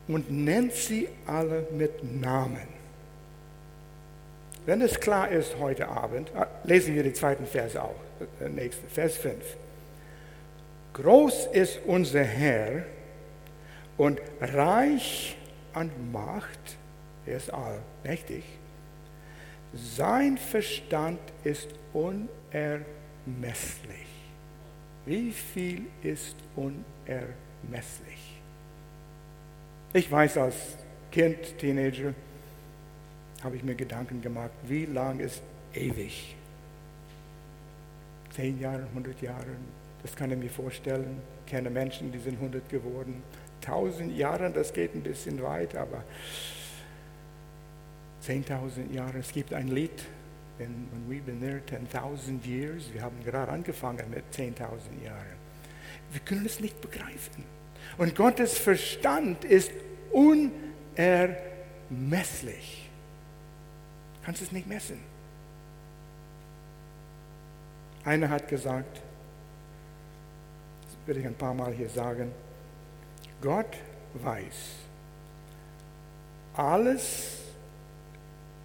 und 0.08 0.30
nennt 0.30 0.72
sie 0.72 1.08
alle 1.26 1.66
mit 1.72 2.20
Namen. 2.20 2.74
Wenn 4.66 4.80
es 4.80 4.98
klar 4.98 5.30
ist 5.30 5.58
heute 5.58 5.88
Abend, 5.88 6.30
ah, 6.34 6.46
lesen 6.64 6.94
wir 6.94 7.02
den 7.02 7.14
zweiten 7.14 7.46
Vers 7.46 7.76
auch, 7.76 7.94
äh, 8.40 8.48
nächsten, 8.48 8.88
Vers 8.88 9.16
5. 9.16 9.34
Groß 10.94 11.48
ist 11.52 11.80
unser 11.86 12.22
Herr 12.22 12.84
und 13.96 14.20
reich 14.40 15.36
an 15.72 15.90
Macht, 16.12 16.76
er 17.26 17.36
ist 17.36 17.50
allmächtig. 17.52 18.44
Sein 19.72 20.38
Verstand 20.38 21.20
ist 21.42 21.68
unermesslich. 21.92 22.86
Wie 25.06 25.32
viel 25.32 25.86
ist 26.02 26.36
unermesslich? 26.56 28.40
Ich 29.92 30.10
weiß 30.10 30.38
als 30.38 30.56
Kind, 31.10 31.58
Teenager, 31.58 32.14
habe 33.42 33.56
ich 33.56 33.62
mir 33.62 33.74
Gedanken 33.74 34.20
gemacht, 34.22 34.52
wie 34.66 34.86
lang 34.86 35.20
ist 35.20 35.42
ewig? 35.74 36.34
Zehn 38.34 38.58
Jahre, 38.58 38.84
100 38.84 39.20
Jahre, 39.22 39.56
das 40.02 40.16
kann 40.16 40.30
ich 40.32 40.38
mir 40.38 40.50
vorstellen. 40.50 41.20
Ich 41.44 41.52
kenne 41.52 41.70
Menschen, 41.70 42.10
die 42.10 42.18
sind 42.18 42.34
100 42.34 42.68
geworden. 42.68 43.22
1000 43.66 44.16
Jahre, 44.16 44.50
das 44.50 44.72
geht 44.72 44.94
ein 44.94 45.02
bisschen 45.02 45.42
weit, 45.42 45.76
aber 45.76 46.02
10.000 48.24 48.92
Jahre. 48.92 49.18
Es 49.18 49.32
gibt 49.32 49.52
ein 49.52 49.68
Lied, 49.68 50.04
when, 50.58 50.88
when 50.92 51.08
we've 51.08 51.24
been 51.24 51.40
there 51.40 51.60
10.000 51.60 52.44
years. 52.46 52.92
Wir 52.92 53.02
haben 53.02 53.16
gerade 53.24 53.52
angefangen 53.52 54.08
mit 54.10 54.24
10.000 54.32 55.04
Jahren. 55.04 55.44
Wir 56.12 56.20
können 56.20 56.46
es 56.46 56.60
nicht 56.60 56.80
begreifen. 56.80 57.44
Und 57.98 58.14
Gottes 58.14 58.56
Verstand 58.58 59.44
ist 59.44 59.72
unermesslich. 60.12 62.88
Du 64.20 64.26
kannst 64.26 64.42
es 64.42 64.52
nicht 64.52 64.66
messen. 64.66 64.98
Einer 68.04 68.28
hat 68.28 68.48
gesagt, 68.48 69.00
will 71.06 71.18
ich 71.18 71.26
ein 71.26 71.34
paar 71.34 71.54
Mal 71.54 71.72
hier 71.72 71.88
sagen, 71.88 72.32
Gott 73.44 73.76
weiß 74.14 74.84
alles 76.56 77.42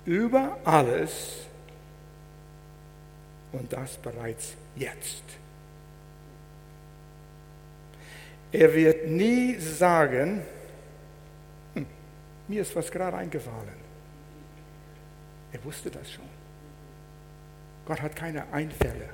über 0.06 0.58
alles 0.64 1.48
und 3.52 3.74
das 3.74 3.98
bereits 3.98 4.54
jetzt. 4.78 5.24
Er 8.54 8.74
wird 8.74 9.08
nie 9.08 9.56
sagen, 9.56 10.44
hm, 11.74 11.86
mir 12.48 12.62
ist 12.62 12.74
was 12.76 12.90
gerade 12.90 13.18
eingefallen. 13.18 13.80
Er 15.52 15.64
wusste 15.66 15.92
das 15.92 16.10
schon. 16.10 16.30
Gott 17.86 18.02
hat 18.02 18.16
keine 18.16 18.52
Einfälle. 18.54 19.10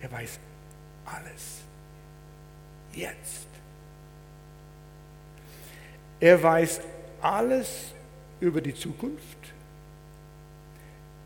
Er 0.00 0.10
weiß 0.10 0.38
alles 1.04 1.60
jetzt. 2.94 3.48
Er 6.20 6.42
weiß 6.42 6.80
alles 7.20 7.92
über 8.40 8.60
die 8.60 8.74
Zukunft. 8.74 9.38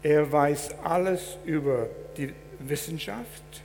Er 0.02 0.30
weiß 0.30 0.78
alles 0.84 1.36
über 1.44 1.88
die 2.16 2.32
Wissenschaft. 2.60 3.62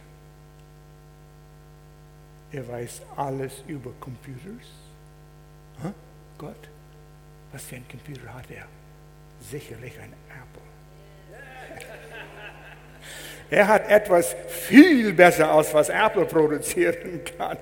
Er 2.51 2.67
weiß 2.67 3.01
alles 3.15 3.63
über 3.67 3.91
Computers. 3.99 4.67
Huh? 5.83 5.91
Gott, 6.37 6.69
was 7.51 7.63
für 7.63 7.75
ein 7.75 7.87
Computer 7.87 8.33
hat 8.33 8.49
er? 8.51 8.65
Sicherlich 9.39 9.99
ein 9.99 10.13
Apple. 10.29 10.72
Er 13.53 13.67
hat 13.67 13.87
etwas 13.87 14.35
viel 14.47 15.13
besser 15.13 15.51
als 15.51 15.71
was 15.75 15.89
Apple 15.89 16.25
produzieren 16.25 17.21
kann. 17.37 17.55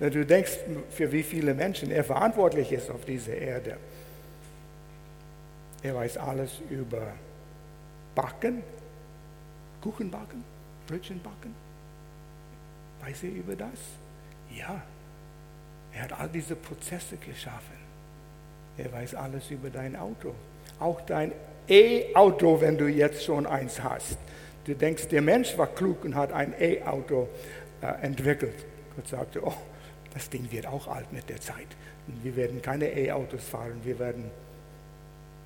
Wenn 0.00 0.10
du 0.12 0.26
denkst, 0.26 0.58
für 0.90 1.12
wie 1.12 1.22
viele 1.22 1.54
Menschen 1.54 1.92
er 1.92 2.02
verantwortlich 2.02 2.72
ist 2.72 2.90
auf 2.90 3.04
dieser 3.04 3.36
Erde. 3.36 3.76
Er 5.84 5.94
weiß 5.94 6.16
alles 6.16 6.60
über 6.68 7.12
Backen, 8.16 8.64
Kuchen 9.80 10.10
backen, 10.10 10.42
Brötchen 10.88 11.22
backen. 11.22 11.54
Weiß 13.02 13.22
er 13.22 13.30
über 13.30 13.54
das? 13.54 13.78
Ja. 14.50 14.82
Er 15.94 16.02
hat 16.02 16.12
all 16.18 16.28
diese 16.28 16.56
Prozesse 16.56 17.18
geschaffen. 17.18 17.78
Er 18.78 18.92
weiß 18.92 19.14
alles 19.14 19.48
über 19.52 19.70
dein 19.70 19.94
Auto. 19.94 20.34
Auch 20.80 21.02
dein 21.02 21.30
E-Auto, 21.68 22.60
wenn 22.60 22.76
du 22.76 22.88
jetzt 22.88 23.22
schon 23.22 23.46
eins 23.46 23.80
hast. 23.80 24.18
Du 24.66 24.74
denkst, 24.74 25.06
der 25.08 25.22
Mensch 25.22 25.56
war 25.56 25.68
klug 25.68 26.04
und 26.04 26.16
hat 26.16 26.32
ein 26.32 26.52
E-Auto 26.58 27.28
äh, 27.80 27.86
entwickelt. 28.02 28.64
Gott 28.96 29.06
sagte, 29.06 29.46
oh, 29.46 29.54
das 30.12 30.28
Ding 30.28 30.50
wird 30.50 30.66
auch 30.66 30.88
alt 30.88 31.12
mit 31.12 31.28
der 31.28 31.40
Zeit. 31.40 31.68
Und 32.08 32.24
wir 32.24 32.34
werden 32.34 32.60
keine 32.60 32.88
E-Autos 32.88 33.44
fahren, 33.44 33.80
wir 33.84 33.96
werden, 33.98 34.28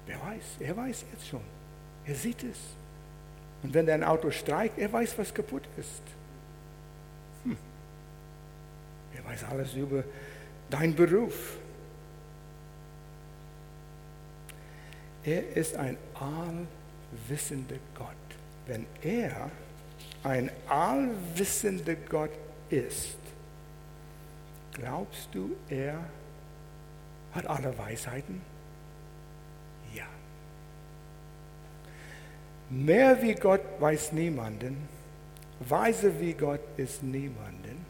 wer 0.07 0.17
weiß, 0.17 0.45
er 0.61 0.75
weiß 0.75 1.05
jetzt 1.13 1.29
schon. 1.29 1.43
Er 2.07 2.15
sieht 2.15 2.43
es. 2.45 2.57
Und 3.63 3.75
wenn 3.75 3.85
dein 3.85 4.03
Auto 4.03 4.31
streikt, 4.31 4.79
er 4.79 4.91
weiß, 4.91 5.19
was 5.19 5.35
kaputt 5.35 5.65
ist. 5.77 6.03
Hm. 7.45 7.59
Er 9.17 9.25
weiß 9.31 9.45
alles 9.45 9.75
über 9.75 10.03
deinen 10.71 10.95
Beruf. 10.95 11.59
Er 15.25 15.55
ist 15.55 15.77
ein 15.77 15.99
allwissender 16.15 17.77
Gott. 17.95 18.30
Wenn 18.67 18.87
er 19.03 19.51
ein 20.23 20.51
allwissender 20.69 21.95
Gott 21.95 22.31
ist, 22.69 23.17
glaubst 24.73 25.29
du, 25.33 25.57
er 25.69 25.99
hat 27.33 27.47
alle 27.47 27.77
Weisheiten? 27.77 28.41
Ja. 29.95 30.07
Mehr 32.69 33.21
wie 33.23 33.35
Gott 33.35 33.63
weiß 33.79 34.13
niemanden, 34.13 34.77
weise 35.61 36.21
wie 36.21 36.35
Gott 36.35 36.61
ist 36.77 37.03
niemanden. 37.03 37.85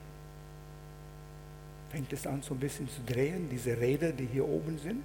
Fängt 1.91 2.12
es 2.12 2.27
an, 2.27 2.41
so 2.43 2.55
ein 2.55 2.61
bisschen 2.61 2.89
zu 2.89 3.00
drehen, 3.05 3.49
diese 3.50 3.79
Räder, 3.79 4.12
die 4.12 4.27
hier 4.27 4.47
oben 4.47 4.79
sind? 4.79 5.05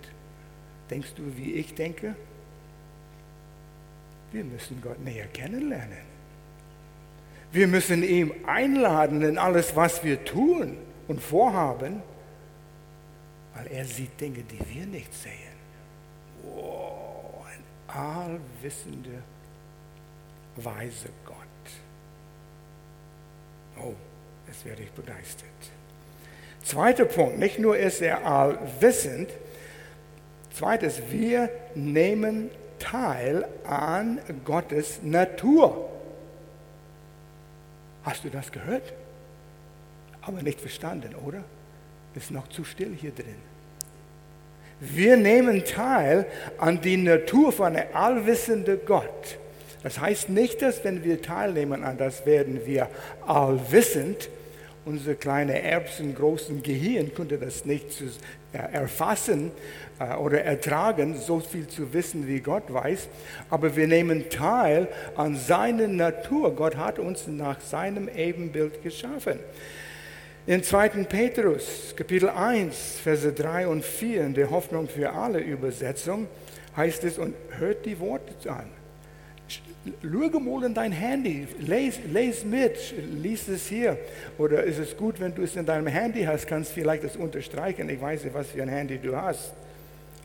Denkst 0.90 1.16
du, 1.16 1.36
wie 1.36 1.54
ich 1.54 1.74
denke? 1.74 2.16
Wir 4.36 4.44
müssen 4.44 4.82
Gott 4.82 5.00
näher 5.00 5.28
kennenlernen. 5.28 6.04
Wir 7.54 7.70
müssen 7.70 8.04
ihn 8.04 8.34
einladen 8.46 9.22
in 9.22 9.38
alles, 9.38 9.78
was 9.78 10.04
wir 10.04 10.26
tun 10.26 10.76
und 11.08 11.22
vorhaben, 11.22 12.04
weil 13.56 13.68
er 13.68 13.86
sieht 13.86 14.20
Dinge, 14.20 14.44
die 14.44 14.60
wir 14.76 14.88
nicht 14.88 15.14
sehen. 15.14 15.56
Wow, 16.44 17.46
ein 17.48 17.64
allwissender, 17.98 19.22
weise 20.58 21.08
Gott. 21.26 21.38
Oh, 23.82 23.94
jetzt 24.48 24.66
werde 24.66 24.84
ich 24.84 24.92
begeistert. 24.92 25.48
Zweiter 26.62 27.06
Punkt, 27.06 27.40
nicht 27.40 27.58
nur 27.58 27.78
ist 27.78 28.02
er 28.02 28.26
allwissend, 28.26 29.30
zweites, 30.52 31.04
wir 31.10 31.50
nehmen 31.74 32.50
teil 32.80 33.46
an 33.66 34.20
Gottes 34.44 35.00
Natur. 35.04 35.90
Hast 38.04 38.24
du 38.24 38.30
das 38.30 38.52
gehört? 38.52 38.94
Aber 40.22 40.42
nicht 40.42 40.60
verstanden, 40.60 41.16
oder? 41.16 41.44
Ist 42.16 42.32
noch 42.32 42.48
zu 42.48 42.64
still 42.64 42.96
hier 42.96 43.12
drin. 43.12 43.36
Wir 44.80 45.18
nehmen 45.18 45.64
teil 45.66 46.26
an 46.58 46.82
die 46.82 46.98
Natur 46.98 47.52
von 47.52 47.76
einem 47.76 47.88
allwissenden 47.94 48.80
Gott. 48.86 49.38
Das 49.84 50.00
heißt 50.00 50.30
nicht, 50.30 50.62
dass 50.62 50.84
wenn 50.84 51.04
wir 51.04 51.22
teilnehmen 51.22 51.84
an 51.84 51.98
das, 51.98 52.26
werden 52.26 52.66
wir 52.66 52.90
allwissend. 53.26 54.30
Unser 54.86 55.16
kleine 55.16 55.64
Erbsen 55.64 56.14
großen 56.14 56.62
Gehirn 56.62 57.12
könnte 57.16 57.40
das 57.40 57.66
nicht 57.66 57.88
äh, 58.54 58.58
erfassen 58.58 59.52
äh, 60.00 60.14
oder 60.16 60.44
ertragen, 60.44 61.18
so 61.18 61.40
viel 61.40 61.68
zu 61.68 61.92
wissen, 61.92 62.28
wie 62.28 62.40
Gott 62.40 62.72
weiß. 62.72 63.08
Aber 63.50 63.76
wir 63.76 63.88
nehmen 63.88 64.30
teil 64.30 64.88
an 65.16 65.36
seiner 65.36 65.88
Natur. 65.88 66.56
Gott 66.56 66.78
hat 66.78 67.00
uns 67.00 67.26
nach 67.26 67.62
seinem 67.62 68.08
Ebenbild 68.08 68.84
geschaffen. 68.84 69.40
In 70.46 70.62
2. 70.62 70.90
Petrus, 71.06 71.96
Kapitel 71.96 72.30
1, 72.30 73.00
Verse 73.04 73.34
3 73.34 73.68
und 73.68 73.84
4, 73.84 74.24
in 74.24 74.34
der 74.36 74.52
Hoffnung 74.52 74.88
für 74.88 75.12
alle 75.14 75.40
Übersetzung, 75.40 76.28
heißt 76.78 77.04
es, 77.06 77.18
und 77.18 77.34
hört 77.58 77.88
die 77.88 78.00
Worte 78.00 78.52
an. 78.52 78.70
Lüge 80.02 80.40
mal 80.40 80.64
in 80.64 80.74
dein 80.74 80.92
Handy, 80.92 81.48
lese 81.60 82.02
les 82.12 82.44
mit, 82.44 82.94
lies 83.22 83.48
es 83.48 83.68
hier. 83.68 83.98
Oder 84.38 84.64
ist 84.64 84.80
es 84.80 84.98
gut, 84.98 85.20
wenn 85.20 85.34
du 85.34 85.44
es 85.44 85.56
in 85.56 85.66
deinem 85.66 85.88
Handy 85.88 86.24
hast, 86.24 86.48
kannst 86.48 86.72
du 86.72 86.82
vielleicht 86.82 87.04
das 87.04 87.16
unterstreichen. 87.16 87.90
Ich 87.90 88.02
weiß 88.02 88.24
nicht, 88.24 88.34
was 88.34 88.48
für 88.48 88.62
ein 88.62 88.70
Handy 88.70 88.98
du 88.98 89.16
hast. 89.16 89.54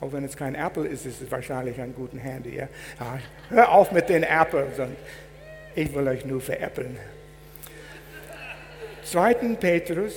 Auch 0.00 0.12
wenn 0.12 0.25
es 0.25 0.35
kein 0.35 0.55
Apple 0.55 0.87
ist, 0.87 1.05
ist 1.05 1.21
es 1.21 1.31
wahrscheinlich 1.31 1.79
ein 1.79 1.95
gutes 1.95 2.21
Handy. 2.21 2.57
Ja? 2.57 2.69
Ja, 2.99 3.19
hör 3.50 3.73
auf 3.73 3.93
mit 3.93 4.09
den 4.09 4.23
Apple, 4.23 4.67
ich 5.75 5.95
will 5.95 6.09
euch 6.09 6.25
nur 6.25 6.40
veräppeln. 6.40 6.97
2. 9.05 9.35
Petrus 9.61 10.14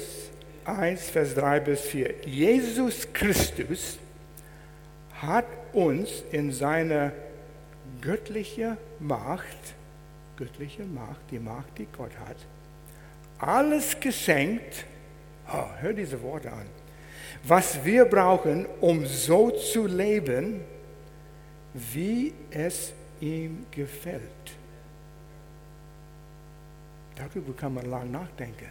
1, 0.66 1.10
Vers 1.10 1.36
3 1.36 1.60
bis 1.60 1.82
4. 1.82 2.14
Jesus 2.26 3.08
Christus 3.12 3.98
hat 5.22 5.46
uns 5.74 6.24
in 6.32 6.52
seiner 6.52 7.12
göttliche 8.04 8.78
Macht, 9.00 9.74
göttliche 10.36 10.84
Macht, 10.84 11.22
die 11.32 11.40
Macht, 11.40 11.78
die 11.78 11.88
Gott 11.98 12.12
hat, 12.28 12.38
alles 13.38 14.00
geschenkt, 14.00 14.86
oh, 15.48 15.66
hör 15.80 15.94
diese 15.94 16.22
Worte 16.22 16.52
an, 16.52 16.66
was 17.44 17.84
wir 17.84 18.06
brauchen, 18.06 18.66
um 18.82 19.06
so 19.06 19.52
zu 19.52 19.88
leben, 19.88 20.62
wie 21.74 22.34
es 22.52 22.94
ihm 23.20 23.66
gefällt. 23.72 24.22
Darüber 27.16 27.54
kann 27.54 27.74
man 27.74 27.86
lang 27.90 28.12
nachdenken. 28.12 28.70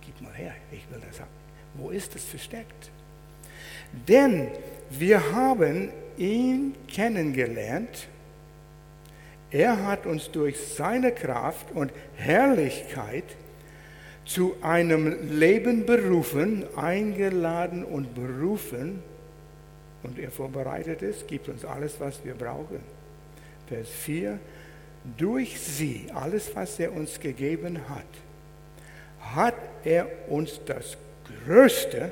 Gib 0.00 0.20
mal 0.20 0.32
her, 0.34 0.54
ich 0.70 0.90
will 0.90 1.00
das 1.08 1.20
haben. 1.20 1.30
Wo 1.74 1.90
ist 1.90 2.14
es 2.16 2.24
versteckt? 2.24 2.90
Denn 4.08 4.48
wir 4.90 5.32
haben 5.32 5.90
ihn 6.16 6.74
kennengelernt. 6.88 8.08
Er 9.50 9.84
hat 9.84 10.06
uns 10.06 10.30
durch 10.30 10.58
seine 10.58 11.12
Kraft 11.12 11.72
und 11.72 11.90
Herrlichkeit 12.14 13.24
zu 14.24 14.54
einem 14.62 15.30
Leben 15.38 15.86
berufen, 15.86 16.64
eingeladen 16.76 17.84
und 17.84 18.14
berufen. 18.14 19.02
Und 20.02 20.18
er 20.18 20.30
vorbereitet 20.30 21.02
ist, 21.02 21.26
gibt 21.26 21.48
uns 21.48 21.64
alles, 21.64 21.98
was 21.98 22.24
wir 22.24 22.34
brauchen. 22.34 22.80
Vers 23.66 23.88
4. 23.88 24.38
Durch 25.16 25.58
sie, 25.58 26.06
alles, 26.14 26.54
was 26.54 26.78
er 26.78 26.92
uns 26.92 27.18
gegeben 27.18 27.80
hat, 27.88 28.04
hat 29.34 29.54
er 29.84 30.06
uns 30.28 30.60
das 30.64 30.96
Größte, 31.44 32.10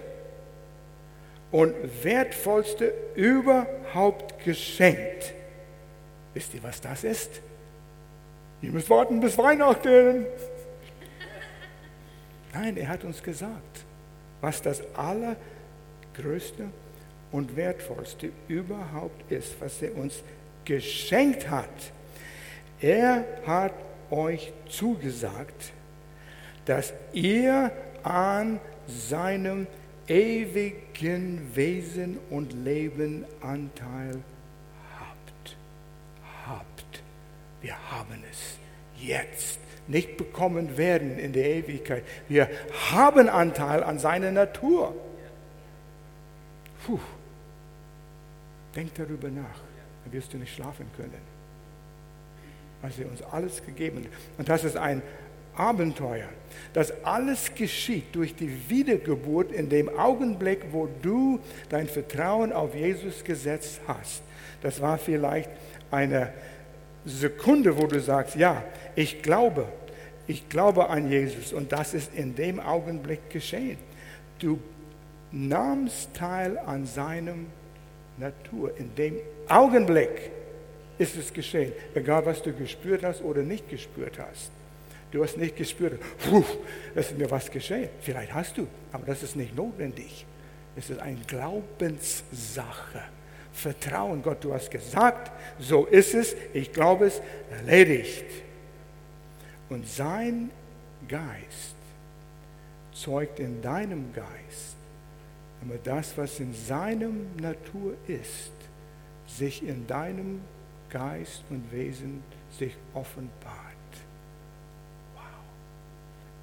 und 1.50 1.74
wertvollste 2.02 2.92
überhaupt 3.14 4.44
geschenkt. 4.44 5.32
Wisst 6.34 6.54
ihr, 6.54 6.62
was 6.62 6.80
das 6.80 7.04
ist? 7.04 7.40
Ihr 8.60 8.70
müsst 8.70 8.90
warten 8.90 9.20
bis 9.20 9.38
Weihnachten. 9.38 10.26
Nein, 12.52 12.76
er 12.76 12.88
hat 12.88 13.04
uns 13.04 13.22
gesagt, 13.22 13.84
was 14.40 14.60
das 14.62 14.82
allergrößte 14.94 16.64
und 17.30 17.56
wertvollste 17.56 18.30
überhaupt 18.48 19.30
ist, 19.30 19.60
was 19.60 19.80
er 19.82 19.96
uns 19.96 20.22
geschenkt 20.64 21.48
hat. 21.50 21.68
Er 22.80 23.24
hat 23.46 23.72
euch 24.10 24.52
zugesagt, 24.68 25.72
dass 26.64 26.92
ihr 27.12 27.70
an 28.02 28.60
seinem 28.86 29.66
ewigen 30.08 31.54
Wesen 31.54 32.18
und 32.30 32.52
Leben 32.52 33.24
Anteil 33.40 34.22
habt. 34.98 35.56
Habt. 36.46 37.02
Wir 37.60 37.76
haben 37.90 38.22
es 38.30 38.58
jetzt. 39.00 39.60
Nicht 39.86 40.16
bekommen 40.16 40.76
werden 40.76 41.18
in 41.18 41.32
der 41.32 41.46
Ewigkeit. 41.46 42.04
Wir 42.28 42.48
haben 42.90 43.28
Anteil 43.28 43.82
an 43.82 43.98
seiner 43.98 44.30
Natur. 44.30 44.94
Puh. 46.84 47.00
Denk 48.76 48.94
darüber 48.94 49.28
nach, 49.28 49.60
dann 50.04 50.12
wirst 50.12 50.32
du 50.32 50.36
nicht 50.36 50.54
schlafen 50.54 50.86
können. 50.96 51.38
Was 52.82 52.98
er 52.98 53.10
uns 53.10 53.22
alles 53.22 53.64
gegeben 53.64 54.04
hat. 54.04 54.10
Und 54.38 54.48
das 54.48 54.62
ist 54.62 54.76
ein 54.76 55.02
Abenteuer. 55.58 56.28
Das 56.72 56.92
alles 57.04 57.54
geschieht 57.54 58.14
durch 58.14 58.34
die 58.34 58.50
Wiedergeburt 58.68 59.52
in 59.52 59.68
dem 59.68 59.88
Augenblick, 59.98 60.66
wo 60.70 60.88
du 61.02 61.40
dein 61.68 61.88
Vertrauen 61.88 62.52
auf 62.52 62.74
Jesus 62.74 63.24
gesetzt 63.24 63.80
hast. 63.86 64.22
Das 64.62 64.80
war 64.80 64.98
vielleicht 64.98 65.50
eine 65.90 66.32
Sekunde, 67.04 67.76
wo 67.76 67.86
du 67.86 68.00
sagst, 68.00 68.36
ja, 68.36 68.62
ich 68.94 69.22
glaube, 69.22 69.66
ich 70.26 70.48
glaube 70.48 70.90
an 70.90 71.10
Jesus 71.10 71.52
und 71.52 71.72
das 71.72 71.94
ist 71.94 72.14
in 72.14 72.34
dem 72.34 72.60
Augenblick 72.60 73.30
geschehen. 73.30 73.78
Du 74.38 74.58
nahmst 75.32 76.14
teil 76.14 76.58
an 76.58 76.86
seinem 76.86 77.46
Natur. 78.18 78.76
In 78.76 78.94
dem 78.94 79.16
Augenblick 79.48 80.30
ist 80.98 81.16
es 81.16 81.32
geschehen, 81.32 81.72
egal 81.94 82.26
was 82.26 82.42
du 82.42 82.52
gespürt 82.52 83.04
hast 83.04 83.22
oder 83.22 83.42
nicht 83.42 83.68
gespürt 83.70 84.18
hast. 84.18 84.50
Du 85.10 85.22
hast 85.22 85.36
nicht 85.38 85.56
gespürt, 85.56 86.00
puh, 86.18 86.44
es 86.94 87.10
ist 87.10 87.18
mir 87.18 87.30
was 87.30 87.50
geschehen. 87.50 87.88
Vielleicht 88.00 88.32
hast 88.34 88.58
du, 88.58 88.66
aber 88.92 89.06
das 89.06 89.22
ist 89.22 89.36
nicht 89.36 89.56
notwendig. 89.56 90.26
Es 90.76 90.90
ist 90.90 91.00
eine 91.00 91.18
Glaubenssache. 91.26 93.02
Vertrauen 93.52 94.22
Gott, 94.22 94.44
du 94.44 94.52
hast 94.52 94.70
gesagt, 94.70 95.32
so 95.58 95.86
ist 95.86 96.14
es, 96.14 96.36
ich 96.52 96.72
glaube 96.72 97.06
es, 97.06 97.20
erledigt. 97.50 98.26
Und 99.68 99.88
sein 99.88 100.50
Geist 101.08 101.74
zeugt 102.92 103.40
in 103.40 103.60
deinem 103.62 104.12
Geist, 104.12 104.76
aber 105.62 105.78
das, 105.82 106.16
was 106.16 106.38
in 106.38 106.54
seinem 106.54 107.34
Natur 107.40 107.94
ist, 108.06 108.52
sich 109.26 109.66
in 109.66 109.86
deinem 109.86 110.40
Geist 110.90 111.42
und 111.50 111.70
Wesen 111.72 112.22
sich 112.58 112.76
offenbart. 112.94 113.67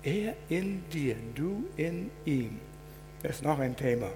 Er 0.05 0.35
in 0.49 0.83
dir, 0.93 1.15
du 1.33 1.65
in 1.75 2.11
ihm. 2.25 2.59
Das 3.23 3.37
ist 3.37 3.43
noch 3.43 3.57
ein 3.57 3.75
Thema. 3.75 4.07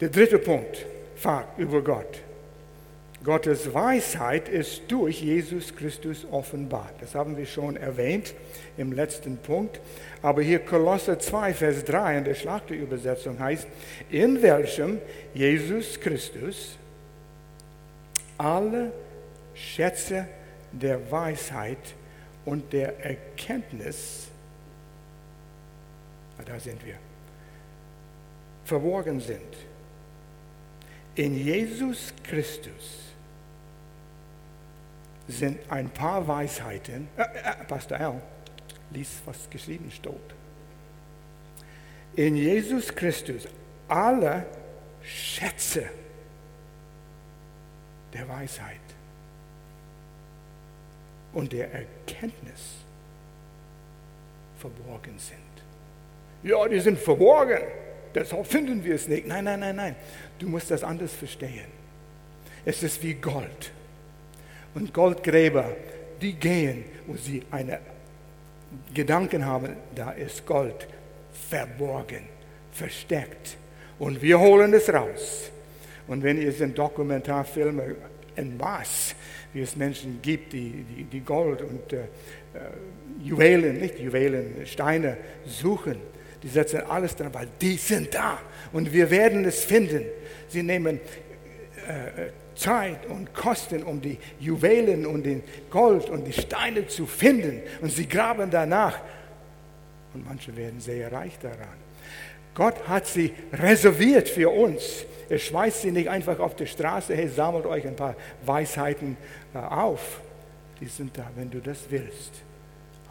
Der 0.00 0.08
dritte 0.08 0.38
Punkt, 0.38 0.86
Fakt 1.16 1.58
über 1.58 1.82
Gott. 1.82 2.20
Gottes 3.24 3.72
Weisheit 3.72 4.48
ist 4.48 4.82
durch 4.88 5.22
Jesus 5.22 5.74
Christus 5.74 6.26
offenbart. 6.30 6.92
Das 7.00 7.14
haben 7.14 7.36
wir 7.36 7.46
schon 7.46 7.76
erwähnt 7.76 8.34
im 8.76 8.92
letzten 8.92 9.38
Punkt. 9.38 9.80
Aber 10.20 10.42
hier 10.42 10.58
Kolosser 10.58 11.18
2, 11.18 11.54
Vers 11.54 11.84
3 11.84 12.18
in 12.18 12.24
der 12.24 12.34
Schlachterübersetzung 12.34 13.38
heißt, 13.38 13.66
in 14.10 14.42
welchem 14.42 14.98
Jesus 15.32 15.98
Christus 15.98 16.76
alle 18.36 18.92
Schätze 19.54 20.26
der 20.72 21.10
Weisheit 21.10 21.78
und 22.44 22.72
der 22.72 23.04
Erkenntnis, 23.04 24.28
da 26.44 26.58
sind 26.58 26.84
wir, 26.84 26.96
verborgen 28.64 29.20
sind. 29.20 29.40
In 31.14 31.34
Jesus 31.34 32.12
Christus 32.22 33.04
sind 35.28 35.58
ein 35.70 35.88
paar 35.88 36.26
Weisheiten. 36.26 37.08
Äh, 37.16 37.22
äh, 37.22 37.64
Pastor 37.66 37.98
Al, 38.00 38.22
lies, 38.90 39.22
was 39.24 39.48
geschrieben 39.48 39.90
steht. 39.90 40.12
In 42.16 42.36
Jesus 42.36 42.94
Christus 42.94 43.48
alle 43.88 44.46
Schätze 45.02 45.88
der 48.12 48.28
Weisheit 48.28 48.83
und 51.34 51.52
der 51.52 51.72
Erkenntnis 51.72 52.84
verborgen 54.58 55.18
sind. 55.18 55.38
Ja, 56.42 56.66
die 56.68 56.80
sind 56.80 56.98
verborgen, 56.98 57.60
deshalb 58.14 58.46
finden 58.46 58.84
wir 58.84 58.94
es 58.94 59.08
nicht. 59.08 59.26
Nein, 59.26 59.44
nein, 59.44 59.60
nein, 59.60 59.76
nein. 59.76 59.96
Du 60.38 60.48
musst 60.48 60.70
das 60.70 60.84
anders 60.84 61.12
verstehen. 61.12 61.66
Es 62.64 62.82
ist 62.82 63.02
wie 63.02 63.14
Gold. 63.14 63.72
Und 64.74 64.92
Goldgräber, 64.92 65.76
die 66.20 66.34
gehen, 66.34 66.84
wo 67.06 67.16
sie 67.16 67.42
eine 67.50 67.78
Gedanken 68.92 69.44
haben, 69.44 69.76
da 69.94 70.10
ist 70.12 70.46
Gold 70.46 70.88
verborgen, 71.48 72.24
versteckt. 72.72 73.56
Und 73.98 74.20
wir 74.22 74.40
holen 74.40 74.72
es 74.74 74.92
raus. 74.92 75.50
Und 76.06 76.22
wenn 76.22 76.40
ihr 76.40 76.60
in 76.60 76.74
Dokumentarfilme 76.74 77.96
in 78.36 78.56
Maß, 78.56 79.14
wie 79.54 79.62
es 79.62 79.76
Menschen 79.76 80.20
gibt, 80.20 80.52
die, 80.52 80.84
die, 80.84 81.04
die 81.04 81.20
Gold 81.20 81.62
und 81.62 81.92
äh, 81.92 81.96
äh 81.96 82.06
Juwelen, 83.22 83.78
nicht 83.78 83.98
Juwelen, 83.98 84.66
Steine 84.66 85.16
suchen, 85.46 85.96
die 86.42 86.48
setzen 86.48 86.82
alles 86.88 87.16
dran, 87.16 87.32
weil 87.32 87.48
die 87.60 87.76
sind 87.76 88.12
da 88.14 88.38
und 88.72 88.92
wir 88.92 89.08
werden 89.10 89.44
es 89.44 89.64
finden. 89.64 90.04
Sie 90.48 90.62
nehmen 90.62 91.00
äh, 91.88 92.26
äh 92.26 92.30
Zeit 92.54 93.06
und 93.06 93.34
Kosten, 93.34 93.82
um 93.82 94.00
die 94.00 94.18
Juwelen 94.38 95.06
und 95.06 95.24
den 95.24 95.42
Gold 95.70 96.08
und 96.08 96.24
die 96.24 96.32
Steine 96.32 96.86
zu 96.86 97.06
finden. 97.06 97.60
Und 97.80 97.90
sie 97.90 98.08
graben 98.08 98.50
danach. 98.50 99.00
Und 100.14 100.24
manche 100.24 100.54
werden 100.56 100.80
sehr 100.80 101.10
reich 101.10 101.38
daran. 101.40 101.83
Gott 102.54 102.88
hat 102.88 103.06
sie 103.06 103.32
reserviert 103.52 104.28
für 104.28 104.50
uns. 104.50 105.04
Er 105.28 105.38
schmeißt 105.38 105.82
sie 105.82 105.90
nicht 105.90 106.08
einfach 106.08 106.38
auf 106.38 106.54
die 106.54 106.66
Straße, 106.66 107.14
hey, 107.14 107.28
sammelt 107.28 107.66
euch 107.66 107.86
ein 107.86 107.96
paar 107.96 108.14
Weisheiten 108.44 109.16
äh, 109.54 109.58
auf. 109.58 110.20
Die 110.80 110.86
sind 110.86 111.16
da, 111.16 111.28
wenn 111.34 111.50
du 111.50 111.60
das 111.60 111.78
willst. 111.88 112.32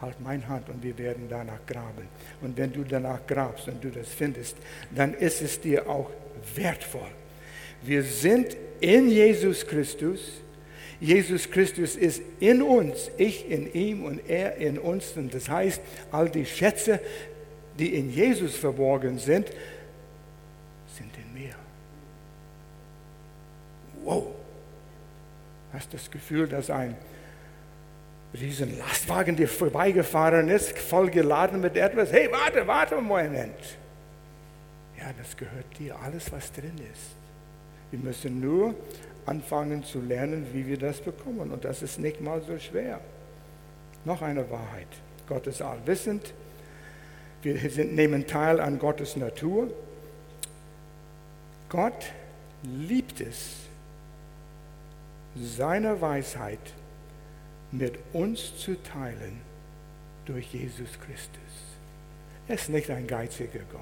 Halt 0.00 0.20
meine 0.20 0.46
Hand 0.48 0.68
und 0.68 0.82
wir 0.82 0.96
werden 0.98 1.26
danach 1.28 1.64
graben. 1.66 2.08
Und 2.40 2.56
wenn 2.56 2.72
du 2.72 2.84
danach 2.84 3.26
grabst 3.26 3.68
und 3.68 3.82
du 3.82 3.90
das 3.90 4.08
findest, 4.08 4.56
dann 4.94 5.14
ist 5.14 5.42
es 5.42 5.60
dir 5.60 5.88
auch 5.88 6.10
wertvoll. 6.54 7.10
Wir 7.82 8.02
sind 8.02 8.56
in 8.80 9.08
Jesus 9.08 9.66
Christus. 9.66 10.20
Jesus 11.00 11.50
Christus 11.50 11.96
ist 11.96 12.22
in 12.40 12.62
uns, 12.62 13.10
ich 13.18 13.50
in 13.50 13.72
ihm 13.74 14.04
und 14.04 14.20
er 14.28 14.56
in 14.56 14.78
uns. 14.78 15.12
Und 15.16 15.34
das 15.34 15.48
heißt, 15.48 15.80
all 16.10 16.30
die 16.30 16.46
Schätze, 16.46 17.00
die 17.78 17.94
in 17.94 18.10
Jesus 18.10 18.56
verborgen 18.56 19.18
sind, 19.18 19.48
sind 20.96 21.10
in 21.16 21.34
mir. 21.34 21.54
Wow. 24.02 24.26
Hast 25.72 25.92
das 25.92 26.10
Gefühl, 26.10 26.46
dass 26.46 26.70
ein 26.70 26.96
riesen 28.32 28.78
Lastwagen 28.78 29.36
dir 29.36 29.48
vorbeigefahren 29.48 30.48
ist, 30.48 30.78
voll 30.78 31.10
geladen 31.10 31.60
mit 31.60 31.76
etwas? 31.76 32.12
Hey, 32.12 32.28
warte, 32.30 32.66
warte 32.66 32.96
einen 32.96 33.06
Moment. 33.06 33.78
Ja, 34.98 35.10
das 35.18 35.36
gehört 35.36 35.78
dir, 35.78 35.96
alles 35.98 36.30
was 36.32 36.52
drin 36.52 36.78
ist. 36.92 37.16
Wir 37.90 37.98
müssen 37.98 38.40
nur 38.40 38.74
anfangen 39.26 39.84
zu 39.84 40.00
lernen, 40.00 40.46
wie 40.52 40.66
wir 40.66 40.78
das 40.78 41.00
bekommen. 41.00 41.50
Und 41.50 41.64
das 41.64 41.82
ist 41.82 41.98
nicht 41.98 42.20
mal 42.20 42.42
so 42.42 42.58
schwer. 42.58 43.00
Noch 44.04 44.22
eine 44.22 44.48
Wahrheit. 44.50 44.88
Gott 45.28 45.46
ist 45.46 45.62
allwissend. 45.62 46.34
Wir 47.44 47.84
nehmen 47.84 48.26
teil 48.26 48.58
an 48.58 48.78
Gottes 48.78 49.16
Natur. 49.16 49.70
Gott 51.68 52.06
liebt 52.62 53.20
es, 53.20 53.56
seine 55.36 56.00
Weisheit 56.00 56.60
mit 57.70 57.98
uns 58.12 58.56
zu 58.56 58.80
teilen 58.82 59.40
durch 60.24 60.54
Jesus 60.54 60.88
Christus. 61.04 61.40
Er 62.48 62.54
ist 62.54 62.70
nicht 62.70 62.90
ein 62.90 63.06
geiziger 63.06 63.60
Gott. 63.70 63.80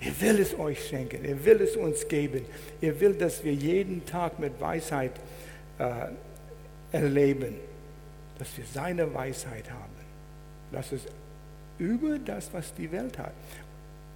Er 0.00 0.20
will 0.20 0.40
es 0.40 0.58
euch 0.58 0.88
schenken. 0.88 1.24
Er 1.24 1.42
will 1.44 1.60
es 1.62 1.76
uns 1.76 2.08
geben. 2.08 2.44
Er 2.80 2.98
will, 3.00 3.14
dass 3.14 3.44
wir 3.44 3.54
jeden 3.54 4.04
Tag 4.04 4.38
mit 4.38 4.60
Weisheit 4.60 5.12
äh, 5.78 6.08
erleben, 6.90 7.54
dass 8.38 8.56
wir 8.58 8.64
seine 8.74 9.14
Weisheit 9.14 9.70
haben. 9.70 9.92
Das 10.72 10.92
ist 10.92 11.06
über 11.82 12.18
das, 12.18 12.52
was 12.52 12.72
die 12.74 12.90
Welt 12.92 13.18
hat. 13.18 13.32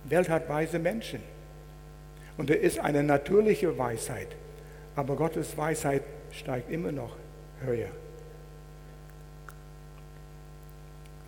Die 0.04 0.10
Welt 0.10 0.28
hat 0.28 0.48
weise 0.48 0.78
Menschen. 0.78 1.20
Und 2.36 2.50
er 2.50 2.60
ist 2.60 2.78
eine 2.78 3.02
natürliche 3.02 3.76
Weisheit. 3.76 4.28
Aber 4.94 5.16
Gottes 5.16 5.56
Weisheit 5.56 6.02
steigt 6.30 6.70
immer 6.70 6.92
noch 6.92 7.16
höher. 7.64 7.88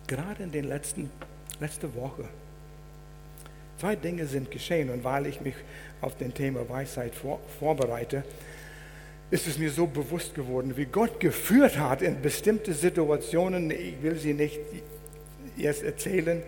Gerade 0.07 0.43
in 0.43 0.51
den 0.51 0.65
letzten 0.65 1.09
letzte 1.59 1.93
Woche 1.93 2.23
Zwei 3.79 3.95
Dinge 3.95 4.25
sind 4.25 4.51
geschehen 4.51 4.89
und 4.89 5.05
weil 5.05 5.25
ich 5.25 5.39
mich 5.39 5.55
auf 6.01 6.17
den 6.17 6.33
Thema 6.33 6.67
Weisheit 6.67 7.15
vor, 7.15 7.39
vorbereite, 7.59 8.25
ist 9.31 9.47
es 9.47 9.57
mir 9.57 9.71
so 9.71 9.87
bewusst 9.87 10.35
geworden, 10.35 10.75
wie 10.75 10.83
Gott 10.83 11.21
geführt 11.21 11.79
hat 11.79 12.01
in 12.01 12.21
bestimmte 12.21 12.73
Situationen. 12.73 13.71
Ich 13.71 14.01
will 14.01 14.17
sie 14.17 14.33
nicht 14.33 14.59
jetzt 15.59 15.83
erzählen. 15.83 16.41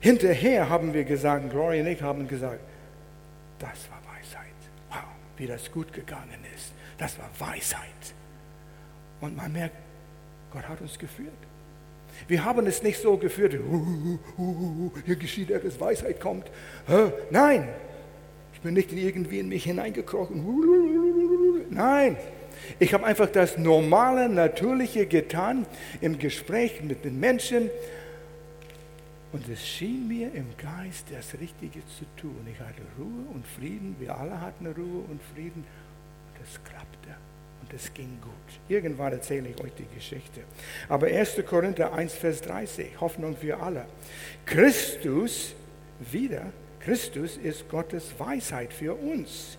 Hinterher 0.00 0.68
haben 0.68 0.94
wir 0.94 1.04
gesagt, 1.04 1.50
Gloria 1.50 1.82
und 1.82 1.88
ich 1.88 2.02
haben 2.02 2.26
gesagt, 2.26 2.60
das 3.58 3.88
war 3.90 4.00
Weisheit. 4.14 4.46
Wow, 4.88 5.04
wie 5.36 5.46
das 5.46 5.70
gut 5.70 5.92
gegangen 5.92 6.44
ist. 6.56 6.72
Das 6.98 7.18
war 7.18 7.30
Weisheit. 7.38 8.14
Und 9.20 9.36
man 9.36 9.52
merkt, 9.52 9.76
Gott 10.52 10.68
hat 10.68 10.80
uns 10.80 10.98
geführt. 10.98 11.28
Wir 12.26 12.44
haben 12.44 12.66
es 12.66 12.82
nicht 12.82 13.00
so 13.00 13.16
geführt, 13.16 13.56
hier 15.06 15.16
geschieht 15.16 15.50
etwas, 15.50 15.78
Weisheit 15.80 16.20
kommt. 16.20 16.50
Nein, 17.30 17.68
ich 18.52 18.60
bin 18.60 18.74
nicht 18.74 18.92
irgendwie 18.92 19.38
in 19.38 19.48
mich 19.48 19.64
hineingekrochen. 19.64 20.44
Nein, 21.70 22.16
ich 22.78 22.92
habe 22.92 23.06
einfach 23.06 23.28
das 23.30 23.56
normale, 23.58 24.28
natürliche 24.28 25.06
getan 25.06 25.66
im 26.00 26.18
Gespräch 26.18 26.82
mit 26.82 27.04
den 27.04 27.20
Menschen. 27.20 27.70
Und 29.32 29.48
es 29.48 29.66
schien 29.66 30.08
mir 30.08 30.32
im 30.34 30.46
Geist 30.56 31.06
das 31.10 31.38
Richtige 31.40 31.80
zu 31.86 32.04
tun. 32.16 32.46
Ich 32.52 32.58
hatte 32.58 32.82
Ruhe 32.98 33.26
und 33.32 33.46
Frieden. 33.46 33.94
Wir 33.98 34.16
alle 34.16 34.40
hatten 34.40 34.66
Ruhe 34.66 35.04
und 35.08 35.20
Frieden. 35.34 35.64
Und 35.64 36.42
es 36.42 36.62
klappte 36.64 37.16
und 37.62 37.72
es 37.72 37.94
ging 37.94 38.18
gut. 38.20 38.32
Irgendwann 38.68 39.12
erzähle 39.12 39.50
ich 39.50 39.62
euch 39.62 39.72
die 39.78 39.86
Geschichte. 39.94 40.40
Aber 40.88 41.06
1. 41.06 41.42
Korinther 41.46 41.92
1, 41.92 42.14
Vers 42.14 42.42
30, 42.42 43.00
Hoffnung 43.00 43.36
für 43.36 43.60
alle. 43.60 43.86
Christus, 44.46 45.54
wieder, 46.00 46.46
Christus 46.80 47.36
ist 47.36 47.68
Gottes 47.68 48.12
Weisheit 48.18 48.72
für 48.72 48.94
uns. 48.94 49.58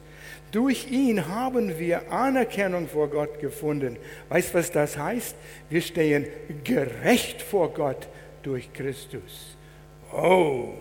Durch 0.51 0.91
ihn 0.91 1.27
haben 1.29 1.79
wir 1.79 2.11
Anerkennung 2.11 2.89
vor 2.89 3.09
Gott 3.09 3.39
gefunden. 3.39 3.95
Weißt 4.27 4.53
du, 4.53 4.57
was 4.57 4.71
das 4.71 4.97
heißt? 4.97 5.35
Wir 5.69 5.81
stehen 5.81 6.27
gerecht 6.65 7.41
vor 7.41 7.73
Gott 7.73 8.09
durch 8.43 8.73
Christus. 8.73 9.55
Oh, 10.13 10.73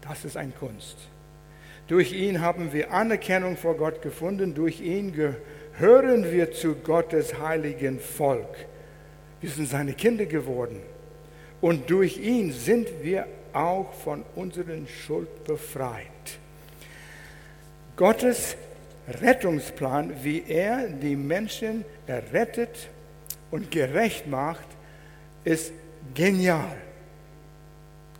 das 0.00 0.24
ist 0.24 0.36
ein 0.36 0.54
Kunst. 0.58 0.96
Durch 1.86 2.12
ihn 2.12 2.40
haben 2.40 2.72
wir 2.72 2.92
Anerkennung 2.92 3.56
vor 3.56 3.76
Gott 3.76 4.00
gefunden. 4.00 4.54
Durch 4.54 4.80
ihn 4.80 5.12
gehören 5.12 6.30
wir 6.30 6.52
zu 6.52 6.74
Gottes 6.76 7.38
heiligen 7.38 7.98
Volk. 7.98 8.66
Wir 9.40 9.50
sind 9.50 9.68
seine 9.68 9.94
Kinder 9.94 10.26
geworden. 10.26 10.80
Und 11.60 11.90
durch 11.90 12.16
ihn 12.18 12.52
sind 12.52 12.88
wir 13.02 13.26
auch 13.52 13.92
von 13.92 14.24
unseren 14.36 14.86
Schuld 14.86 15.44
befreit. 15.44 16.06
Gottes 17.96 18.56
Rettungsplan, 19.20 20.14
wie 20.22 20.44
er 20.46 20.88
die 20.88 21.16
Menschen 21.16 21.84
errettet 22.06 22.88
und 23.50 23.70
gerecht 23.70 24.26
macht, 24.26 24.66
ist 25.44 25.72
genial. 26.14 26.76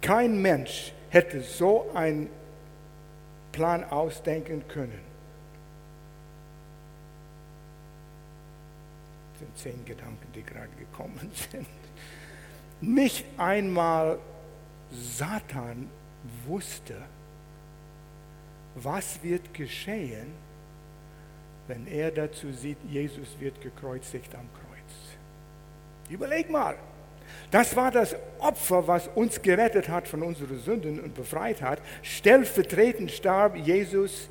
Kein 0.00 0.40
Mensch 0.40 0.92
hätte 1.10 1.40
so 1.40 1.90
einen 1.94 2.28
Plan 3.52 3.84
ausdenken 3.84 4.66
können. 4.68 5.00
Das 9.32 9.40
sind 9.40 9.58
zehn 9.58 9.84
Gedanken, 9.84 10.26
die 10.34 10.42
gerade 10.42 10.70
gekommen 10.78 11.30
sind. 11.50 11.66
Nicht 12.80 13.24
einmal 13.36 14.18
Satan 14.90 15.88
wusste, 16.46 16.96
was 18.74 19.22
wird 19.22 19.52
geschehen, 19.52 20.32
wenn 21.68 21.86
er 21.86 22.10
dazu 22.10 22.52
sieht, 22.52 22.78
Jesus 22.88 23.28
wird 23.38 23.60
gekreuzigt 23.60 24.34
am 24.34 24.48
Kreuz. 24.54 25.18
Überleg 26.08 26.50
mal, 26.50 26.76
das 27.50 27.74
war 27.74 27.90
das 27.90 28.14
Opfer, 28.38 28.86
was 28.86 29.08
uns 29.14 29.42
gerettet 29.42 29.88
hat 29.88 30.06
von 30.06 30.22
unseren 30.22 30.58
Sünden 30.60 31.00
und 31.00 31.14
befreit 31.14 31.62
hat. 31.62 31.80
Stellvertretend 32.02 33.10
starb 33.10 33.56
Jesus. 33.56 34.28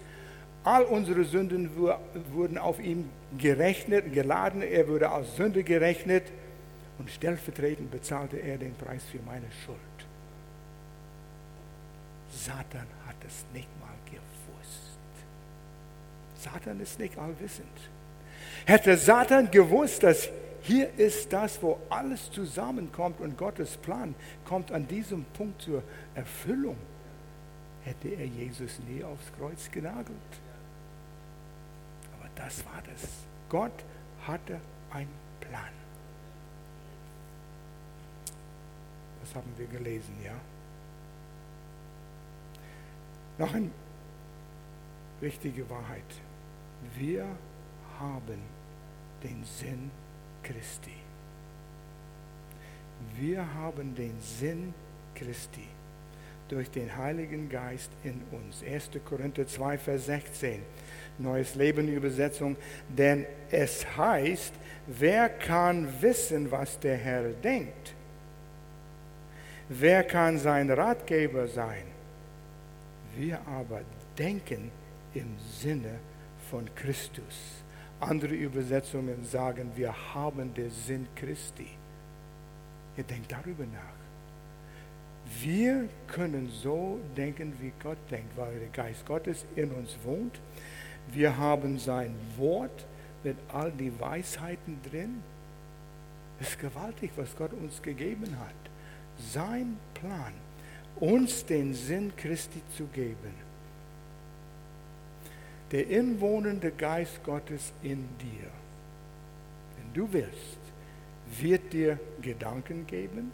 All 0.63 0.83
unsere 0.83 1.23
Sünden 1.25 1.69
wurden 2.31 2.57
auf 2.57 2.79
ihn 2.79 3.09
gerechnet, 3.37 4.13
geladen. 4.13 4.61
Er 4.61 4.87
wurde 4.87 5.09
als 5.09 5.35
Sünde 5.35 5.63
gerechnet. 5.63 6.23
Und 6.97 7.09
stellvertretend 7.09 7.91
bezahlte 7.91 8.37
er 8.37 8.57
den 8.57 8.73
Preis 8.75 9.03
für 9.11 9.19
meine 9.25 9.47
Schuld. 9.65 9.77
Satan 12.31 12.87
hat 13.07 13.15
es 13.27 13.45
nicht 13.53 13.69
mal 13.81 13.89
gewusst. 14.05 14.99
Satan 16.35 16.79
ist 16.79 16.99
nicht 16.99 17.17
allwissend. 17.17 17.67
Hätte 18.65 18.95
Satan 18.97 19.51
gewusst, 19.51 20.03
dass 20.03 20.29
hier 20.69 20.93
ist 20.99 21.33
das, 21.33 21.63
wo 21.63 21.79
alles 21.89 22.29
zusammenkommt 22.31 23.19
und 23.21 23.35
Gottes 23.39 23.75
Plan 23.77 24.13
kommt 24.45 24.71
an 24.71 24.87
diesem 24.87 25.25
Punkt 25.33 25.63
zur 25.63 25.81
Erfüllung, 26.13 26.77
hätte 27.83 28.09
er 28.09 28.27
Jesus 28.27 28.79
nie 28.87 29.03
aufs 29.03 29.31
Kreuz 29.35 29.71
genagelt. 29.71 30.07
Aber 32.19 32.29
das 32.35 32.63
war 32.65 32.83
das. 32.87 33.09
Gott 33.49 33.83
hatte 34.27 34.61
einen 34.91 35.09
Plan. 35.39 35.73
Das 39.21 39.33
haben 39.33 39.51
wir 39.57 39.65
gelesen, 39.65 40.15
ja. 40.23 40.35
Noch 43.39 43.55
eine 43.55 43.71
wichtige 45.19 45.67
Wahrheit. 45.67 46.03
Wir 46.95 47.25
haben 47.99 48.39
den 49.23 49.43
Sinn 49.43 49.89
Christi. 50.43 50.91
Wir 53.17 53.45
haben 53.55 53.95
den 53.95 54.19
Sinn 54.21 54.73
Christi 55.15 55.67
durch 56.47 56.69
den 56.71 56.95
Heiligen 56.95 57.49
Geist 57.49 57.91
in 58.03 58.21
uns. 58.31 58.63
1. 58.63 58.91
Korinther 59.05 59.45
2, 59.47 59.77
Vers 59.77 60.05
16, 60.07 60.61
Neues 61.19 61.55
Leben 61.55 61.87
Übersetzung. 61.87 62.55
Denn 62.89 63.25
es 63.51 63.85
heißt, 63.97 64.53
wer 64.87 65.29
kann 65.29 65.87
wissen, 66.01 66.51
was 66.51 66.79
der 66.79 66.97
Herr 66.97 67.29
denkt? 67.29 67.93
Wer 69.69 70.03
kann 70.03 70.39
sein 70.39 70.71
Ratgeber 70.71 71.47
sein? 71.47 71.83
Wir 73.15 73.39
aber 73.47 73.81
denken 74.17 74.71
im 75.13 75.37
Sinne 75.61 75.99
von 76.49 76.67
Christus. 76.75 77.63
Andere 77.99 78.33
Übersetzungen 78.33 79.25
sagen, 79.25 79.71
wir 79.75 79.93
haben 80.13 80.53
den 80.53 80.71
Sinn 80.71 81.07
Christi. 81.15 81.67
Ihr 82.97 83.03
denkt 83.03 83.31
darüber 83.31 83.65
nach. 83.65 83.99
Wir 85.41 85.89
können 86.07 86.49
so 86.49 86.99
denken, 87.17 87.53
wie 87.59 87.73
Gott 87.83 87.97
denkt, 88.09 88.35
weil 88.37 88.57
der 88.59 88.69
Geist 88.69 89.05
Gottes 89.05 89.45
in 89.55 89.71
uns 89.71 89.97
wohnt. 90.03 90.39
Wir 91.11 91.37
haben 91.37 91.77
sein 91.77 92.15
Wort 92.37 92.85
mit 93.23 93.35
all 93.53 93.71
die 93.71 93.91
Weisheiten 93.99 94.79
drin. 94.89 95.21
Es 96.39 96.49
ist 96.49 96.59
gewaltig, 96.59 97.11
was 97.17 97.35
Gott 97.35 97.51
uns 97.51 97.81
gegeben 97.81 98.37
hat. 98.39 98.55
Sein 99.17 99.77
Plan, 99.93 100.33
uns 100.99 101.45
den 101.45 101.73
Sinn 101.73 102.13
Christi 102.15 102.61
zu 102.77 102.85
geben 102.85 103.48
der 105.71 105.87
inwohnende 105.89 106.71
Geist 106.71 107.23
Gottes 107.23 107.73
in 107.83 108.07
dir, 108.19 108.49
wenn 109.77 109.93
du 109.93 110.11
willst, 110.11 110.59
wird 111.39 111.73
dir 111.73 111.99
Gedanken 112.21 112.87
geben, 112.87 113.31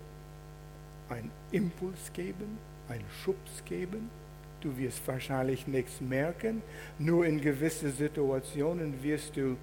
einen 1.10 1.32
Impuls 1.52 2.12
geben, 2.14 2.58
einen 2.90 3.06
Schubs 3.24 3.64
geben. 3.66 4.10
Du 4.62 4.76
wirst 4.78 5.08
wahrscheinlich 5.08 5.68
nichts 5.68 6.02
merken, 6.02 6.62
nur 6.98 7.26
in 7.26 7.40
gewissen 7.40 7.92
Situationen 7.92 9.02
wirst 9.04 9.38
du, 9.38 9.56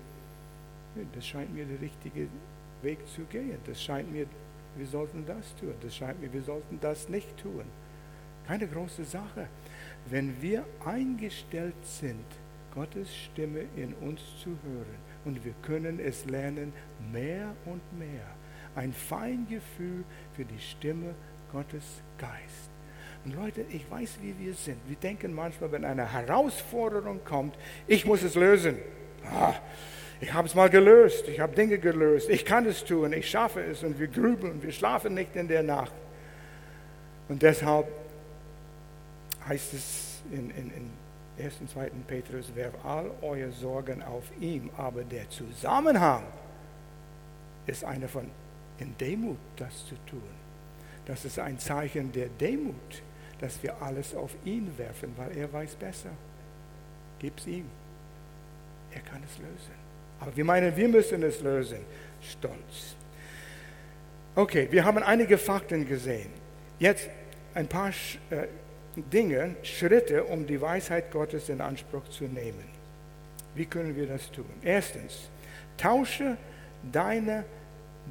das 1.14 1.26
scheint 1.26 1.54
mir 1.54 1.64
der 1.64 1.80
richtige 1.80 2.28
Weg 2.82 2.98
zu 3.14 3.22
gehen. 3.22 3.58
Das 3.66 3.82
scheint 3.82 4.12
mir, 4.12 4.26
wir 4.76 4.86
sollten 4.86 5.24
das 5.26 5.54
tun. 5.56 5.74
Das 5.82 5.96
scheint 5.96 6.20
mir, 6.20 6.32
wir 6.32 6.42
sollten 6.42 6.78
das 6.80 7.08
nicht 7.08 7.36
tun. 7.36 7.64
Keine 8.46 8.66
große 8.66 9.04
Sache. 9.04 9.48
Wenn 10.08 10.40
wir 10.40 10.64
eingestellt 10.84 11.74
sind, 11.84 12.24
Gottes 12.74 13.14
Stimme 13.14 13.60
in 13.76 13.92
uns 13.94 14.20
zu 14.42 14.50
hören. 14.50 15.12
Und 15.24 15.44
wir 15.44 15.54
können 15.62 16.00
es 16.00 16.24
lernen, 16.24 16.72
mehr 17.12 17.54
und 17.66 17.82
mehr. 17.98 18.26
Ein 18.74 18.92
Feingefühl 18.92 20.04
für 20.34 20.44
die 20.44 20.58
Stimme 20.58 21.14
Gottes 21.52 22.02
Geist. 22.18 22.70
Und 23.24 23.36
Leute, 23.36 23.64
ich 23.70 23.88
weiß, 23.90 24.18
wie 24.22 24.34
wir 24.38 24.54
sind. 24.54 24.78
Wir 24.88 24.96
denken 24.96 25.34
manchmal, 25.34 25.70
wenn 25.70 25.84
eine 25.84 26.12
Herausforderung 26.12 27.20
kommt, 27.24 27.54
ich 27.86 28.04
muss 28.04 28.22
es 28.22 28.34
lösen. 28.34 28.78
Ah, 29.24 29.54
ich 30.20 30.32
habe 30.32 30.48
es 30.48 30.54
mal 30.54 30.70
gelöst, 30.70 31.28
ich 31.28 31.38
habe 31.40 31.54
Dinge 31.54 31.78
gelöst, 31.78 32.28
ich 32.30 32.44
kann 32.44 32.66
es 32.66 32.84
tun, 32.84 33.12
ich 33.12 33.28
schaffe 33.28 33.60
es 33.60 33.82
und 33.82 33.98
wir 33.98 34.08
grübeln, 34.08 34.62
wir 34.62 34.72
schlafen 34.72 35.14
nicht 35.14 35.36
in 35.36 35.46
der 35.46 35.62
Nacht. 35.62 35.92
Und 37.28 37.42
deshalb 37.42 37.86
heißt 39.48 39.74
es 39.74 40.22
in, 40.32 40.50
in, 40.50 40.70
in 40.70 41.01
1. 41.38 41.60
und 41.60 41.70
2. 41.70 41.90
Petrus, 42.06 42.54
werft 42.54 42.84
all 42.84 43.10
eure 43.22 43.50
Sorgen 43.52 44.02
auf 44.02 44.24
ihm, 44.40 44.70
aber 44.76 45.02
der 45.04 45.28
Zusammenhang 45.30 46.24
ist 47.66 47.84
einer 47.84 48.08
von 48.08 48.30
in 48.78 48.96
Demut 48.98 49.38
das 49.56 49.86
zu 49.86 49.94
tun. 50.06 50.22
Das 51.06 51.24
ist 51.24 51.38
ein 51.38 51.58
Zeichen 51.58 52.12
der 52.12 52.28
Demut, 52.28 53.02
dass 53.40 53.62
wir 53.62 53.80
alles 53.80 54.14
auf 54.14 54.30
ihn 54.44 54.76
werfen, 54.76 55.12
weil 55.16 55.36
er 55.36 55.52
weiß 55.52 55.74
besser. 55.76 56.10
Gib's 57.18 57.46
ihm. 57.46 57.66
Er 58.92 59.00
kann 59.00 59.22
es 59.24 59.38
lösen. 59.38 59.82
Aber 60.20 60.36
wir 60.36 60.44
meinen, 60.44 60.76
wir 60.76 60.88
müssen 60.88 61.22
es 61.22 61.40
lösen. 61.40 61.80
Stolz. 62.20 62.96
Okay, 64.34 64.68
wir 64.70 64.84
haben 64.84 65.02
einige 65.02 65.38
Fakten 65.38 65.86
gesehen. 65.86 66.30
Jetzt 66.78 67.10
ein 67.54 67.66
paar 67.66 67.90
äh, 68.30 68.46
Dinge, 68.96 69.56
Schritte, 69.62 70.24
um 70.24 70.46
die 70.46 70.60
Weisheit 70.60 71.10
Gottes 71.10 71.48
in 71.48 71.60
Anspruch 71.60 72.08
zu 72.08 72.24
nehmen. 72.24 72.64
Wie 73.54 73.66
können 73.66 73.96
wir 73.96 74.06
das 74.06 74.30
tun? 74.30 74.46
Erstens, 74.62 75.28
tausche 75.76 76.36
deine 76.90 77.44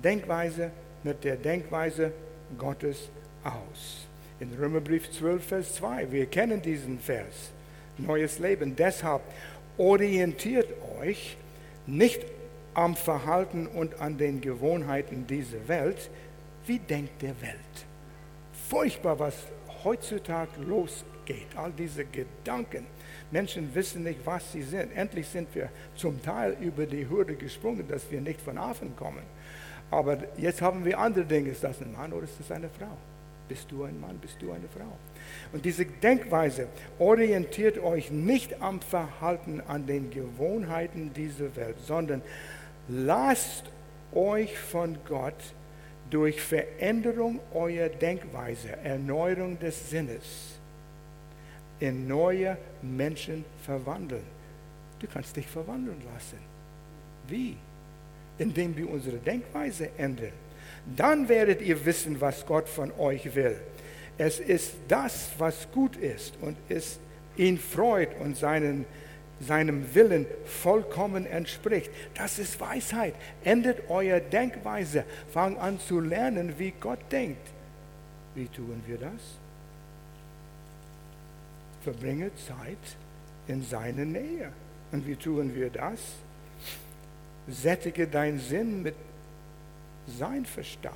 Denkweise 0.04 0.72
mit 1.04 1.24
der 1.24 1.36
Denkweise 1.36 2.12
Gottes 2.58 3.10
aus. 3.44 4.08
In 4.40 4.54
Römerbrief 4.54 5.12
12, 5.12 5.44
Vers 5.44 5.76
2, 5.76 6.12
wir 6.12 6.26
kennen 6.26 6.62
diesen 6.62 7.00
Vers, 7.00 7.52
neues 7.98 8.40
Leben. 8.40 8.76
Deshalb 8.76 9.22
orientiert 9.78 10.68
euch 11.00 11.38
nicht 11.86 12.26
am 12.74 12.96
Verhalten 12.96 13.68
und 13.68 14.00
an 14.00 14.18
den 14.18 14.42
Gewohnheiten 14.42 15.28
dieser 15.28 15.68
Welt. 15.68 16.10
Wie 16.66 16.80
denkt 16.80 17.22
der 17.22 17.40
Welt? 17.42 17.56
Furchtbar, 18.70 19.20
was 19.20 19.36
heutzutage 19.84 20.62
losgeht. 20.62 21.56
All 21.56 21.72
diese 21.72 22.06
Gedanken. 22.06 22.86
Menschen 23.32 23.74
wissen 23.74 24.04
nicht, 24.04 24.20
was 24.26 24.52
sie 24.52 24.64
sind. 24.64 24.92
Endlich 24.96 25.28
sind 25.28 25.54
wir 25.56 25.70
zum 25.96 26.22
Teil 26.22 26.58
über 26.60 26.86
die 26.86 27.08
Hürde 27.10 27.36
gesprungen, 27.36 27.88
dass 27.88 28.10
wir 28.12 28.22
nicht 28.22 28.42
von 28.42 28.58
Affen 28.58 28.96
kommen. 28.96 29.24
Aber 29.90 30.18
jetzt 30.38 30.62
haben 30.62 30.86
wir 30.86 31.00
andere 31.00 31.26
Dinge. 31.26 31.50
Ist 31.50 31.64
das 31.64 31.82
ein 31.82 31.94
Mann 31.94 32.14
oder 32.14 32.24
ist 32.24 32.40
das 32.40 32.52
eine 32.52 32.70
Frau? 32.70 32.98
Bist 33.48 33.70
du 33.70 33.84
ein 33.84 34.00
Mann? 34.00 34.18
Bist 34.18 34.42
du 34.42 34.52
eine 34.52 34.68
Frau? 34.70 34.98
Und 35.52 35.66
diese 35.66 35.86
Denkweise 35.86 36.68
orientiert 37.00 37.78
euch 37.80 38.10
nicht 38.10 38.62
am 38.62 38.80
Verhalten, 38.80 39.62
an 39.68 39.86
den 39.86 40.10
Gewohnheiten 40.10 41.12
dieser 41.14 41.54
Welt, 41.58 41.76
sondern 41.86 42.22
lasst 42.88 43.66
euch 44.14 44.58
von 44.58 44.98
Gott 45.08 45.36
durch 46.12 46.40
Veränderung 46.40 47.40
eurer 47.54 47.90
Denkweise, 47.90 48.78
Erneuerung 48.84 49.58
des 49.58 49.90
Sinnes 49.90 50.60
in 51.80 52.08
neue 52.08 52.58
Menschen 52.84 53.44
verwandeln. 53.66 54.24
Du 55.00 55.08
kannst 55.08 55.36
dich 55.36 55.48
verwandeln 55.48 56.00
lassen. 56.14 56.38
Wie? 57.28 57.58
Indem 58.38 58.78
wir 58.78 58.88
unsere 58.90 59.18
Denkweise 59.18 59.90
ändern. 59.98 60.34
Dann 60.96 61.28
werdet 61.28 61.62
ihr 61.62 61.84
wissen, 61.86 62.22
was 62.22 62.46
Gott 62.46 62.70
von 62.70 62.92
euch 63.00 63.34
will. 63.34 63.56
Es 64.18 64.40
ist 64.40 64.74
das, 64.88 65.32
was 65.38 65.68
gut 65.72 65.96
ist 65.96 66.36
und 66.42 66.56
es 66.70 67.00
ihn 67.38 67.58
freut 67.58 68.10
und 68.20 68.38
seinen, 68.38 68.86
seinem 69.42 69.94
Willen 69.96 70.26
vollkommen 70.46 71.26
entspricht. 71.26 71.92
Das 72.14 72.40
ist 72.40 72.60
Weisheit. 72.60 73.16
Ändert 73.44 73.90
eure 73.90 74.22
Denkweise. 74.22 75.04
Fangt 75.34 75.60
an 75.60 75.80
zu 75.80 76.00
lernen, 76.00 76.54
wie 76.58 76.72
Gott 76.80 77.00
denkt. 77.12 77.48
Wie 78.36 78.48
tun 78.48 78.82
wir 78.86 78.98
das? 78.98 79.40
Verbringe 81.84 82.32
Zeit 82.36 82.78
in 83.48 83.64
seiner 83.64 84.06
Nähe. 84.06 84.52
Und 84.92 85.08
wie 85.08 85.16
tun 85.16 85.56
wir 85.56 85.70
das? 85.70 86.00
Sättige 87.48 88.08
deinen 88.08 88.40
Sinn 88.40 88.84
mit 88.84 88.96
sein 90.08 90.46
Verstand, 90.46 90.96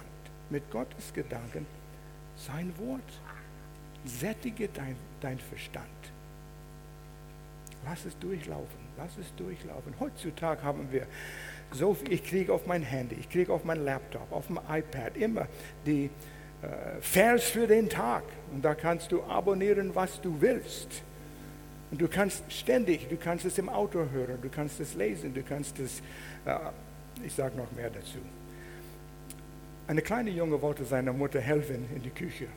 mit 0.49 0.69
Gottes 0.71 1.13
Gedanken, 1.13 1.65
sein 2.37 2.73
Wort. 2.77 3.01
Sättige 4.05 4.67
dein, 4.67 4.95
dein 5.21 5.39
Verstand. 5.39 5.94
Lass 7.85 8.05
es 8.05 8.17
durchlaufen, 8.17 8.79
lass 8.97 9.17
es 9.17 9.33
durchlaufen. 9.35 9.93
Heutzutage 9.99 10.63
haben 10.63 10.91
wir 10.91 11.05
so 11.71 11.93
viel, 11.93 12.13
ich 12.13 12.23
kriege 12.23 12.51
auf 12.51 12.65
mein 12.65 12.81
Handy, 12.81 13.15
ich 13.19 13.29
kriege 13.29 13.53
auf 13.53 13.63
mein 13.63 13.83
Laptop, 13.83 14.31
auf 14.31 14.47
dem 14.47 14.59
iPad 14.69 15.15
immer 15.17 15.47
die 15.85 16.09
äh, 16.61 16.99
Vers 17.01 17.43
für 17.43 17.67
den 17.67 17.89
Tag. 17.89 18.23
Und 18.51 18.63
da 18.63 18.73
kannst 18.73 19.11
du 19.11 19.23
abonnieren, 19.23 19.93
was 19.93 20.19
du 20.21 20.41
willst. 20.41 21.03
Und 21.91 22.01
du 22.01 22.07
kannst 22.07 22.43
ständig, 22.51 23.07
du 23.09 23.17
kannst 23.17 23.45
es 23.45 23.57
im 23.57 23.69
Auto 23.69 23.99
hören, 24.11 24.39
du 24.41 24.49
kannst 24.49 24.79
es 24.79 24.95
lesen, 24.95 25.33
du 25.33 25.43
kannst 25.43 25.79
es, 25.79 26.01
äh, 26.45 26.57
ich 27.23 27.33
sage 27.33 27.55
noch 27.55 27.71
mehr 27.73 27.89
dazu. 27.89 28.17
Eine 29.87 30.01
kleine 30.01 30.31
Junge 30.31 30.61
wollte 30.61 30.83
seiner 30.83 31.13
Mutter 31.13 31.39
helfen 31.39 31.85
in 31.95 32.01
die 32.01 32.09
Küche. 32.09 32.47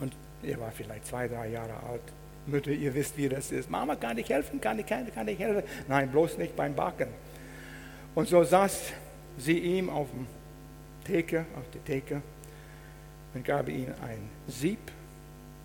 Und 0.00 0.14
er 0.42 0.58
war 0.60 0.72
vielleicht 0.72 1.06
zwei, 1.06 1.28
drei 1.28 1.48
Jahre 1.48 1.74
alt. 1.88 2.02
Mutter, 2.48 2.70
ihr 2.70 2.94
wisst, 2.94 3.16
wie 3.16 3.28
das 3.28 3.52
ist. 3.52 3.70
Mama, 3.70 3.94
kann 3.96 4.18
ich 4.18 4.28
helfen? 4.28 4.60
Kann 4.60 4.78
ich, 4.78 4.86
kann 4.86 5.06
ich 5.28 5.38
helfen? 5.38 5.62
Nein, 5.86 6.10
bloß 6.10 6.38
nicht 6.38 6.56
beim 6.56 6.74
Backen. 6.74 7.08
Und 8.14 8.28
so 8.28 8.42
saß 8.42 8.92
sie 9.38 9.58
ihm 9.58 9.90
auf 9.90 10.08
dem 10.10 10.26
Theke, 11.04 11.46
auf 11.56 11.70
der 11.72 11.84
Theke 11.84 12.22
und 13.34 13.44
gab 13.44 13.68
ihm 13.68 13.88
ein 14.02 14.28
Sieb 14.46 14.90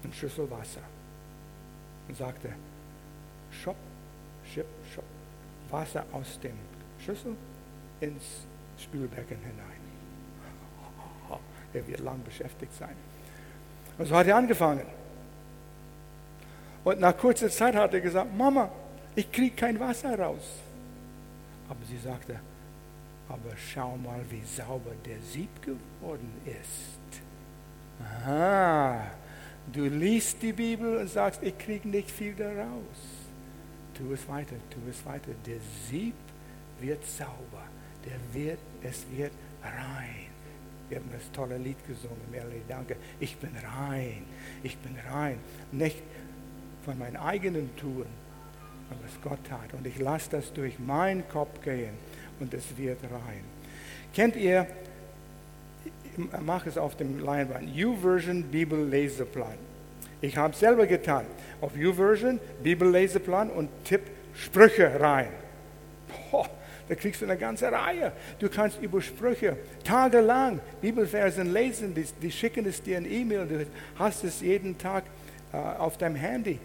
und 0.04 0.14
Schüssel 0.14 0.50
Wasser 0.52 0.82
und 2.08 2.18
sagte, 2.18 2.50
schopp, 3.64 3.78
schipp, 4.54 4.66
schopp, 4.94 5.06
Wasser 5.70 6.06
aus 6.12 6.40
dem 6.42 6.58
Schüssel 7.04 7.36
ins 8.02 8.24
Spülbecken 8.78 9.38
hinein. 9.38 9.84
Er 11.74 11.88
wird 11.88 12.02
lang 12.02 12.22
beschäftigt 12.24 12.74
sein. 12.76 12.96
Und 13.98 14.06
so 14.06 14.16
hat 14.16 14.28
er 14.28 14.36
angefangen. 14.36 14.86
Und 16.84 17.00
nach 17.00 17.18
kurzer 17.18 17.50
Zeit 17.50 17.76
hat 17.76 17.94
er 17.94 18.02
gesagt, 18.02 18.36
Mama, 18.36 18.70
ich 19.16 19.32
kriege 19.32 19.56
kein 19.56 19.80
Wasser 19.80 20.18
raus. 20.20 20.44
Aber 21.70 21.80
sie 21.88 21.98
sagte, 21.98 22.40
aber 23.30 23.56
schau 23.58 23.96
mal, 23.98 24.22
wie 24.30 24.44
sauber 24.46 24.92
der 25.06 25.20
Sieb 25.32 25.50
geworden 25.62 26.32
ist. 26.46 27.22
Aha, 28.26 29.12
du 29.72 29.86
liest 29.86 30.42
die 30.42 30.52
Bibel 30.52 30.98
und 30.98 31.10
sagst, 31.10 31.42
ich 31.42 31.58
kriege 31.58 31.88
nicht 31.88 32.12
viel 32.12 32.34
daraus. 32.34 33.00
Tu 33.96 34.12
es 34.12 34.28
weiter, 34.28 34.56
tu 34.70 34.80
es 34.90 35.06
weiter. 35.06 35.32
Der 35.46 35.60
Sieb 35.90 36.16
wird 36.80 37.06
sauber, 37.06 37.64
der 38.06 38.20
wird, 38.34 38.60
es 38.82 39.06
wird 39.12 39.32
rein. 39.64 40.34
Wir 40.90 40.98
haben 40.98 41.10
das 41.12 41.32
tolle 41.32 41.58
Lied 41.58 41.78
gesungen, 41.88 42.22
Melanie, 42.30 42.62
danke. 42.68 42.98
Ich 43.20 43.38
bin 43.38 43.52
rein, 43.80 44.24
ich 44.62 44.78
bin 44.78 44.96
rein. 45.12 45.40
Nicht 45.72 45.98
von 46.84 46.98
meinen 46.98 47.18
eigenen 47.18 47.76
Tun, 47.78 48.06
aber 48.90 49.00
was 49.04 49.22
Gott 49.22 49.40
tat. 49.48 49.74
Und 49.74 49.88
ich 49.88 50.00
lasse 50.00 50.30
das 50.32 50.54
durch 50.54 50.80
meinen 50.80 51.28
Kopf 51.30 51.62
gehen 51.64 51.94
und 52.40 52.54
es 52.54 52.78
wird 52.78 53.04
rein. 53.04 53.44
Kennt 54.14 54.36
ihr, 54.36 54.68
ich 55.86 56.42
mache 56.42 56.70
es 56.70 56.78
auf 56.78 56.96
dem 56.96 57.20
Leinwand, 57.20 57.74
YouVersion 57.76 58.44
Bibelleseplan. 58.44 59.58
Ich 60.22 60.38
habe 60.38 60.54
es 60.54 60.60
selber 60.60 60.86
getan. 60.86 61.26
Auf 61.60 61.76
YouVersion 61.76 62.40
Bibelleseplan 62.62 63.50
und 63.50 63.70
tipp 63.84 64.02
Sprüche 64.36 65.00
rein. 65.00 65.30
Boah, 66.32 66.50
da 66.88 66.96
kriegst 66.96 67.22
du 67.22 67.26
eine 67.26 67.38
ganze 67.38 67.72
Reihe. 67.72 68.12
Du 68.40 68.50
kannst 68.50 68.82
über 68.82 69.02
Sprüche 69.02 69.58
tagelang 69.84 70.60
Bibelversen 70.82 71.52
lesen, 71.52 71.94
die, 71.94 72.06
die 72.22 72.32
schicken 72.32 72.66
es 72.66 72.82
dir 72.82 72.98
in 73.00 73.12
E-Mail, 73.12 73.48
du 73.48 73.66
hast 73.98 74.24
es 74.24 74.42
jeden 74.42 74.78
Tag 74.78 75.04
auf 75.54 75.98
deinem 75.98 76.16
Handy. 76.16 76.60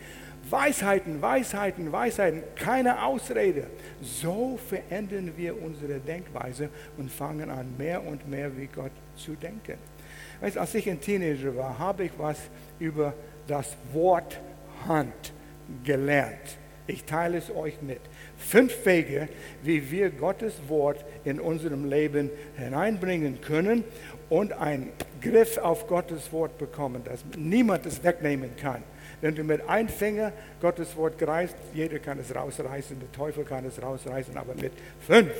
Weisheiten, 0.50 1.20
Weisheiten, 1.20 1.92
Weisheiten, 1.92 2.42
keine 2.56 3.04
Ausrede. 3.04 3.66
So 4.00 4.58
verändern 4.68 5.32
wir 5.36 5.60
unsere 5.60 6.00
Denkweise 6.00 6.70
und 6.96 7.10
fangen 7.10 7.50
an, 7.50 7.74
mehr 7.76 8.04
und 8.04 8.28
mehr 8.28 8.56
wie 8.56 8.66
Gott 8.66 8.92
zu 9.16 9.32
denken. 9.32 9.76
Weißt, 10.40 10.56
als 10.56 10.74
ich 10.74 10.88
ein 10.88 11.00
Teenager 11.00 11.54
war, 11.56 11.78
habe 11.78 12.04
ich 12.04 12.12
was 12.16 12.38
über 12.78 13.14
das 13.46 13.76
Wort 13.92 14.40
Hand 14.86 15.32
gelernt. 15.84 16.58
Ich 16.86 17.04
teile 17.04 17.36
es 17.36 17.54
euch 17.54 17.82
mit. 17.82 18.00
Fünf 18.38 18.86
Wege, 18.86 19.28
wie 19.62 19.90
wir 19.90 20.08
Gottes 20.10 20.54
Wort 20.68 21.04
in 21.24 21.38
unserem 21.38 21.84
Leben 21.84 22.30
hineinbringen 22.56 23.42
können 23.42 23.84
und 24.30 24.52
einen 24.52 24.92
Griff 25.20 25.58
auf 25.58 25.86
Gottes 25.86 26.32
Wort 26.32 26.58
bekommen, 26.58 27.02
dass 27.04 27.24
niemand 27.36 27.86
es 27.86 28.02
wegnehmen 28.04 28.50
kann. 28.56 28.82
Wenn 29.20 29.34
du 29.34 29.42
mit 29.42 29.68
einem 29.68 29.88
Finger 29.88 30.32
Gottes 30.60 30.96
Wort 30.96 31.18
greifst, 31.18 31.56
jeder 31.74 31.98
kann 31.98 32.18
es 32.18 32.34
rausreißen, 32.34 32.98
der 33.00 33.12
Teufel 33.12 33.44
kann 33.44 33.64
es 33.64 33.82
rausreißen, 33.82 34.36
aber 34.36 34.54
mit 34.54 34.72
fünf 35.06 35.32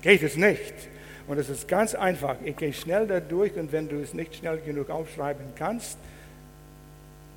geht 0.00 0.22
es 0.22 0.36
nicht. 0.36 0.74
Und 1.26 1.38
es 1.38 1.48
ist 1.48 1.68
ganz 1.68 1.94
einfach. 1.94 2.36
Ich 2.44 2.56
gehe 2.56 2.72
schnell 2.72 3.06
da 3.06 3.20
durch 3.20 3.54
und 3.56 3.72
wenn 3.72 3.88
du 3.88 3.96
es 3.96 4.14
nicht 4.14 4.36
schnell 4.36 4.58
genug 4.58 4.90
aufschreiben 4.90 5.46
kannst, 5.56 5.98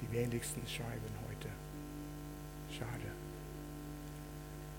die 0.02 0.18
wenigsten 0.18 0.62
schreiben 0.68 1.16
heute. 1.28 1.48
Schade. 2.78 3.12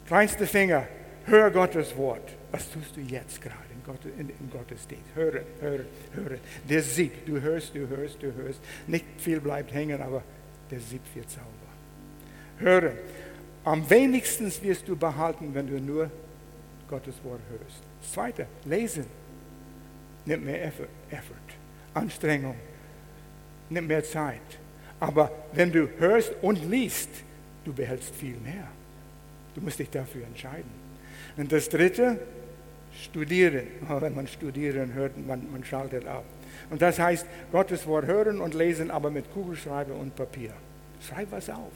Kleinste 0.06 0.46
Finger, 0.46 0.86
hör 1.24 1.50
Gottes 1.50 1.96
Wort. 1.96 2.37
Was 2.50 2.70
tust 2.70 2.96
du 2.96 3.00
jetzt 3.00 3.40
gerade 3.40 3.56
im 4.18 4.50
Gottesdienst? 4.50 5.04
Hören, 5.14 5.44
hören, 5.60 5.84
hören. 6.14 6.38
Der 6.68 6.82
Sieg, 6.82 7.26
du 7.26 7.40
hörst, 7.40 7.74
du 7.74 7.86
hörst, 7.88 8.22
du 8.22 8.32
hörst. 8.34 8.60
Nicht 8.86 9.04
viel 9.18 9.40
bleibt 9.40 9.72
hängen, 9.72 10.00
aber 10.00 10.22
der 10.70 10.80
Sieb 10.80 11.02
wird 11.14 11.30
sauber. 11.30 11.46
Hören. 12.58 12.96
Am 13.64 13.88
wenigsten 13.90 14.50
wirst 14.62 14.88
du 14.88 14.96
behalten, 14.96 15.54
wenn 15.54 15.66
du 15.66 15.78
nur 15.78 16.10
Gottes 16.88 17.14
Wort 17.22 17.40
hörst. 17.50 17.82
Das 18.00 18.12
Zweite, 18.12 18.46
lesen. 18.64 19.04
Nimmt 20.24 20.44
mehr 20.44 20.64
Effort, 20.64 20.88
Effort, 21.10 21.54
Anstrengung, 21.94 22.56
nimmt 23.68 23.88
mehr 23.88 24.04
Zeit. 24.04 24.40
Aber 25.00 25.30
wenn 25.52 25.70
du 25.70 25.88
hörst 25.98 26.32
und 26.42 26.68
liest, 26.68 27.10
du 27.64 27.72
behältst 27.72 28.14
viel 28.14 28.36
mehr. 28.38 28.68
Du 29.54 29.60
musst 29.60 29.78
dich 29.78 29.90
dafür 29.90 30.24
entscheiden. 30.24 30.70
Und 31.36 31.52
das 31.52 31.68
Dritte, 31.68 32.18
studieren. 33.04 33.66
Wenn 33.88 34.14
man 34.14 34.26
studieren 34.26 34.92
hört, 34.94 35.12
man, 35.26 35.50
man 35.50 35.64
schaltet 35.64 36.06
ab. 36.06 36.24
Und 36.70 36.82
das 36.82 36.98
heißt, 36.98 37.26
Gottes 37.52 37.86
Wort 37.86 38.06
hören 38.06 38.40
und 38.40 38.54
lesen, 38.54 38.90
aber 38.90 39.10
mit 39.10 39.32
Kugelschreiber 39.32 39.94
und 39.94 40.14
Papier. 40.16 40.52
Schreib 41.00 41.30
was 41.30 41.48
auf. 41.48 41.72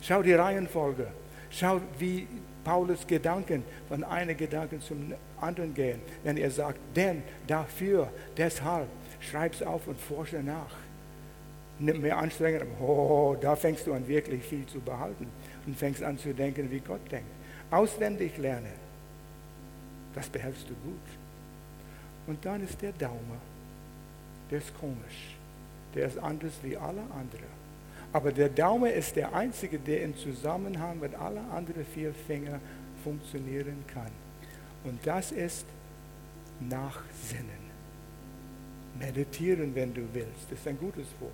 Schau 0.00 0.22
die 0.22 0.34
Reihenfolge. 0.34 1.08
Schau, 1.50 1.80
wie 1.98 2.26
Paulus 2.64 3.06
Gedanken 3.06 3.64
von 3.88 4.04
einem 4.04 4.36
Gedanken 4.36 4.80
zum 4.80 5.12
anderen 5.40 5.74
gehen. 5.74 6.00
Wenn 6.24 6.36
er 6.36 6.50
sagt, 6.50 6.78
denn, 6.94 7.22
dafür, 7.46 8.08
deshalb, 8.36 8.88
schreib 9.20 9.54
es 9.54 9.62
auf 9.62 9.86
und 9.86 10.00
forsche 10.00 10.42
nach. 10.42 10.74
Nimm 11.78 12.00
mehr 12.00 12.16
Anstrengung. 12.16 12.68
Oh, 12.80 13.36
da 13.40 13.54
fängst 13.54 13.86
du 13.86 13.92
an, 13.92 14.08
wirklich 14.08 14.42
viel 14.42 14.64
zu 14.66 14.80
behalten 14.80 15.26
und 15.66 15.76
fängst 15.76 16.02
an 16.02 16.16
zu 16.18 16.32
denken, 16.32 16.70
wie 16.70 16.80
Gott 16.80 17.00
denkt. 17.10 17.28
Auswendig 17.70 18.38
lernen. 18.38 18.85
Das 20.16 20.28
behältst 20.28 20.64
du 20.64 20.74
gut. 20.74 21.06
Und 22.26 22.44
dann 22.44 22.64
ist 22.64 22.82
der 22.82 22.92
Daumen 22.92 23.40
der 24.50 24.58
ist 24.58 24.78
komisch. 24.78 25.34
der 25.94 26.08
ist 26.08 26.18
anders 26.18 26.52
wie 26.62 26.76
alle 26.76 27.00
anderen. 27.00 27.56
Aber 28.12 28.32
der 28.32 28.48
Daumen 28.48 28.92
ist 28.92 29.16
der 29.16 29.34
einzige, 29.34 29.78
der 29.78 30.02
im 30.02 30.16
Zusammenhang 30.16 31.00
mit 31.00 31.14
allen 31.14 31.50
anderen 31.50 31.84
vier 31.84 32.12
Fingern 32.26 32.60
funktionieren 33.02 33.84
kann. 33.92 34.10
Und 34.84 35.04
das 35.06 35.32
ist 35.32 35.66
Nachsinnen. 36.60 37.66
Meditieren, 38.98 39.74
wenn 39.74 39.92
du 39.92 40.02
willst. 40.12 40.50
Das 40.50 40.58
ist 40.58 40.68
ein 40.68 40.78
gutes 40.78 41.06
Wort. 41.20 41.32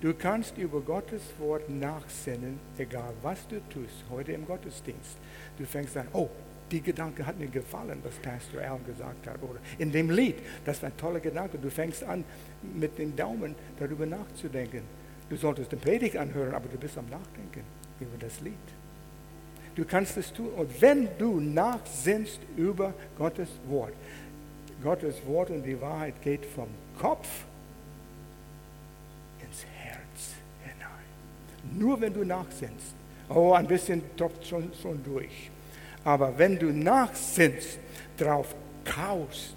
Du 0.00 0.12
kannst 0.14 0.56
über 0.58 0.80
Gottes 0.80 1.22
Wort 1.38 1.68
nachsinnen, 1.70 2.58
egal 2.78 3.12
was 3.22 3.46
du 3.48 3.60
tust, 3.70 4.04
heute 4.10 4.32
im 4.32 4.46
Gottesdienst. 4.46 5.16
Du 5.56 5.64
fängst 5.64 5.96
an, 5.96 6.08
oh, 6.12 6.28
die 6.74 6.80
Gedanke 6.80 7.24
hat 7.24 7.38
mir 7.38 7.46
gefallen, 7.46 8.00
was 8.02 8.14
Pastor 8.14 8.60
Al 8.60 8.80
gesagt 8.84 9.28
hat. 9.28 9.40
Oder 9.42 9.60
in 9.78 9.92
dem 9.92 10.10
Lied, 10.10 10.34
das 10.64 10.82
war 10.82 10.88
ein 10.88 10.96
toller 10.96 11.20
Gedanke. 11.20 11.56
Du 11.56 11.70
fängst 11.70 12.02
an, 12.02 12.24
mit 12.74 12.98
dem 12.98 13.14
Daumen 13.14 13.54
darüber 13.78 14.06
nachzudenken. 14.06 14.82
Du 15.28 15.36
solltest 15.36 15.70
den 15.70 15.78
Predigt 15.78 16.16
anhören, 16.16 16.52
aber 16.52 16.68
du 16.68 16.76
bist 16.76 16.98
am 16.98 17.08
Nachdenken 17.08 17.62
über 18.00 18.18
das 18.18 18.40
Lied. 18.40 18.54
Du 19.76 19.84
kannst 19.84 20.16
es 20.16 20.32
tun. 20.32 20.48
Und 20.48 20.80
wenn 20.80 21.08
du 21.16 21.38
nachsinnst 21.38 22.40
über 22.56 22.92
Gottes 23.16 23.50
Wort, 23.68 23.94
Gottes 24.82 25.24
Wort 25.26 25.50
und 25.50 25.62
die 25.62 25.80
Wahrheit 25.80 26.20
geht 26.22 26.44
vom 26.44 26.68
Kopf 26.98 27.28
ins 29.40 29.64
Herz 29.80 30.34
hinein. 30.64 31.78
Nur 31.78 32.00
wenn 32.00 32.12
du 32.12 32.24
nachsinnst. 32.24 32.94
Oh, 33.28 33.52
ein 33.52 33.66
bisschen 33.68 34.02
tropft 34.16 34.44
schon, 34.44 34.70
schon 34.82 35.02
durch. 35.04 35.50
Aber 36.04 36.38
wenn 36.38 36.58
du 36.58 36.66
nachsinnst, 36.66 37.78
drauf 38.16 38.54
kaust 38.84 39.56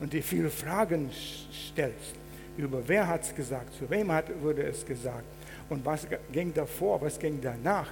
und 0.00 0.12
dir 0.12 0.22
viele 0.22 0.50
Fragen 0.50 1.10
stellst, 1.12 2.14
über 2.56 2.86
wer 2.86 3.06
hat 3.06 3.22
es 3.22 3.34
gesagt, 3.34 3.74
zu 3.74 3.88
wem 3.88 4.10
hat, 4.10 4.26
wurde 4.40 4.62
es 4.62 4.84
gesagt 4.84 5.24
und 5.68 5.84
was 5.84 6.06
ging 6.32 6.52
davor, 6.52 7.00
was 7.00 7.18
ging 7.18 7.40
danach, 7.40 7.88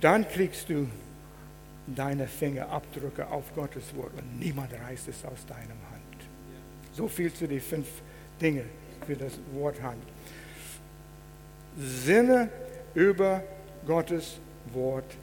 dann 0.00 0.28
kriegst 0.28 0.68
du 0.68 0.86
deine 1.86 2.26
Fingerabdrücke 2.26 3.26
auf 3.26 3.54
Gottes 3.54 3.94
Wort 3.96 4.12
und 4.16 4.38
niemand 4.38 4.72
reißt 4.72 5.08
es 5.08 5.24
aus 5.24 5.44
deinem 5.46 5.80
Hand. 5.90 5.98
So 6.92 7.08
viel 7.08 7.32
zu 7.32 7.46
den 7.46 7.60
fünf 7.60 7.86
Dingen 8.40 8.68
für 9.06 9.16
das 9.16 9.32
Wort 9.52 9.80
Hand. 9.82 10.02
Sinne 11.76 12.50
über 12.94 13.42
Gottes 13.86 14.38
Wort 14.72 15.16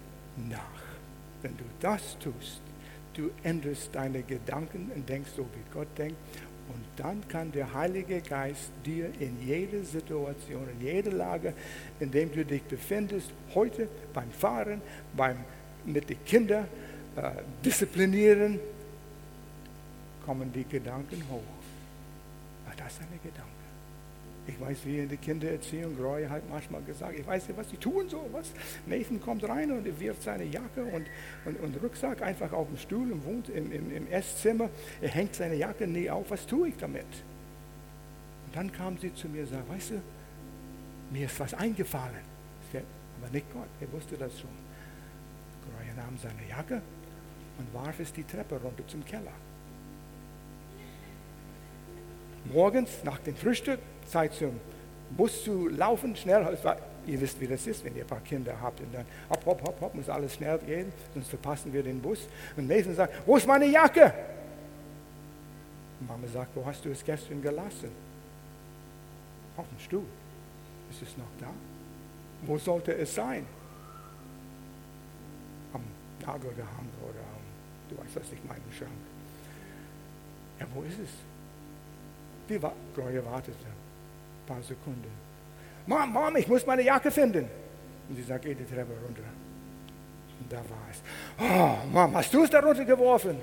nach. 0.50 0.60
Wenn 1.42 1.56
du 1.58 1.64
das 1.80 2.18
tust, 2.20 2.62
du 3.14 3.30
änderst 3.44 3.90
deine 3.94 4.24
Gedanken 4.24 4.92
und 4.96 5.08
denkst 5.08 5.32
so, 5.36 5.44
wie 5.44 5.74
Gott 5.74 5.88
denkt. 5.98 6.18
Und 6.68 6.84
dann 6.98 7.28
kann 7.28 7.52
der 7.52 7.74
Heilige 7.74 8.22
Geist 8.22 8.72
dir 8.84 9.10
in 9.20 9.38
jede 9.46 9.84
Situation, 9.84 10.68
in 10.80 10.86
jede 10.86 11.12
Lage, 11.12 11.54
in 12.00 12.10
dem 12.10 12.32
du 12.32 12.44
dich 12.44 12.64
befindest, 12.64 13.32
heute 13.54 13.88
beim 14.14 14.32
Fahren, 14.32 14.82
beim 15.16 15.38
mit 15.86 16.10
den 16.10 16.24
Kindern 16.26 16.66
äh, 17.16 17.32
disziplinieren, 17.64 18.60
kommen 20.26 20.52
die 20.52 20.64
Gedanken 20.64 21.22
hoch. 21.30 21.42
Aber 22.66 22.72
ah, 22.72 22.84
das 22.84 22.98
eine 23.00 23.20
Gedanke. 23.24 23.65
Ich 24.48 24.60
weiß, 24.60 24.86
wie 24.86 25.00
in 25.00 25.10
der 25.10 25.18
Kindererziehung, 25.18 25.98
Roy 26.00 26.28
hat 26.28 26.48
manchmal 26.50 26.82
gesagt, 26.84 27.18
ich 27.18 27.26
weiß 27.26 27.48
nicht, 27.48 27.58
was 27.58 27.70
sie 27.70 27.78
tun 27.78 28.08
so, 28.08 28.28
was. 28.32 28.52
Nathan 28.86 29.20
kommt 29.20 29.48
rein 29.48 29.72
und 29.72 30.00
wirft 30.00 30.22
seine 30.22 30.44
Jacke 30.44 30.84
und, 30.84 31.08
und, 31.46 31.60
und 31.60 31.84
Rucksack 31.84 32.22
einfach 32.22 32.54
auf 32.54 32.68
den 32.68 32.78
Stuhl 32.78 33.12
und 33.12 33.26
wohnt 33.26 33.50
im, 33.50 33.72
im, 33.72 33.92
im 33.92 34.08
Esszimmer. 34.08 34.70
Er 35.02 35.10
hängt 35.10 35.34
seine 35.34 35.56
Jacke 35.56 35.88
nie 35.88 36.10
auf, 36.10 36.30
was 36.30 36.46
tue 36.46 36.70
ich 36.70 36.78
damit? 36.78 37.06
Und 38.46 38.56
dann 38.56 38.72
kam 38.72 38.98
sie 39.00 39.14
zu 39.16 39.28
mir 39.28 39.42
und 39.42 39.50
sagte, 39.50 39.70
weißt 39.70 39.90
du, 39.92 40.02
mir 41.12 41.26
ist 41.26 41.40
was 41.40 41.54
eingefallen. 41.56 42.36
Aber 43.22 43.32
nicht 43.32 43.52
Gott, 43.52 43.68
er 43.82 43.92
wusste 43.92 44.16
das 44.18 44.40
schon. 44.40 44.50
Roy 45.76 45.96
nahm 45.96 46.18
seine 46.22 46.48
Jacke 46.48 46.82
und 47.58 47.74
warf 47.74 48.00
es 48.00 48.14
die 48.14 48.24
Treppe 48.24 48.60
runter 48.62 48.86
zum 48.88 49.04
Keller. 49.06 49.34
Morgens 52.54 52.92
nach 53.04 53.18
dem 53.20 53.36
Frühstück 53.36 53.80
Zeit 54.06 54.34
zum 54.34 54.60
Bus 55.12 55.44
zu 55.44 55.68
laufen, 55.70 56.16
schnell. 56.16 56.58
Ihr 57.08 57.22
wisst, 57.22 57.40
wie 57.40 57.48
das 57.48 57.66
ist, 57.68 57.84
wenn 57.86 57.96
ihr 57.96 58.04
ein 58.04 58.08
paar 58.08 58.22
Kinder 58.22 58.56
habt. 58.60 58.80
Und 58.80 58.94
dann 58.94 59.06
hopp, 59.30 59.46
hopp, 59.46 59.62
hopp, 59.62 59.82
hopp, 59.82 59.96
muss 59.96 60.10
alles 60.10 60.34
schnell 60.34 60.58
gehen, 60.60 60.92
sonst 61.14 61.30
verpassen 61.30 61.72
wir 61.72 61.84
den 61.84 62.02
Bus. 62.02 62.28
Und 62.58 62.68
Nathan 62.68 62.96
sagt, 62.96 63.14
wo 63.26 63.38
ist 63.38 63.48
meine 63.48 63.68
Jacke? 63.68 64.14
Und 66.00 66.08
Mama 66.08 66.28
sagt, 66.28 66.50
wo 66.56 66.66
hast 66.66 66.84
du 66.84 66.90
es 66.90 67.04
gestern 67.04 67.42
gelassen? 67.42 67.92
Auf 69.56 69.66
dem 69.70 69.80
Stuhl. 69.80 70.06
Ist 70.90 71.02
es 71.02 71.18
noch 71.18 71.26
da? 71.40 71.48
Wo 72.42 72.58
sollte 72.58 72.94
es 72.96 73.14
sein? 73.14 73.46
Am 75.74 75.82
Nagel 76.22 76.52
gehangen 76.54 76.92
oder 77.04 77.20
am, 77.20 77.90
du 77.90 77.98
weißt, 77.98 78.16
was 78.16 78.32
ich 78.34 78.44
meine, 78.48 78.62
Schrank. 78.78 78.92
Ja, 80.60 80.66
wo 80.74 80.82
ist 80.82 81.00
es? 81.00 81.10
Die 82.50 82.60
Gloria 82.94 83.26
wartete 83.26 83.75
paar 84.46 84.62
Sekunden. 84.62 85.12
Mom, 85.88 86.12
Mom, 86.12 86.36
ich 86.36 86.48
muss 86.48 86.66
meine 86.66 86.82
Jacke 86.82 87.12
finden. 87.12 87.48
Und 88.10 88.16
sie 88.16 88.24
sagt, 88.24 88.46
geh 88.46 88.54
die 88.54 88.66
Treppe 88.66 88.94
runter. 89.06 89.24
Und 90.40 90.52
da 90.52 90.58
war 90.58 90.88
es. 90.92 91.02
Oh, 91.40 91.88
Mom, 91.92 92.16
hast 92.16 92.34
du 92.34 92.44
es 92.44 92.50
da 92.50 92.60
runter 92.60 92.86
geworfen? 92.86 93.38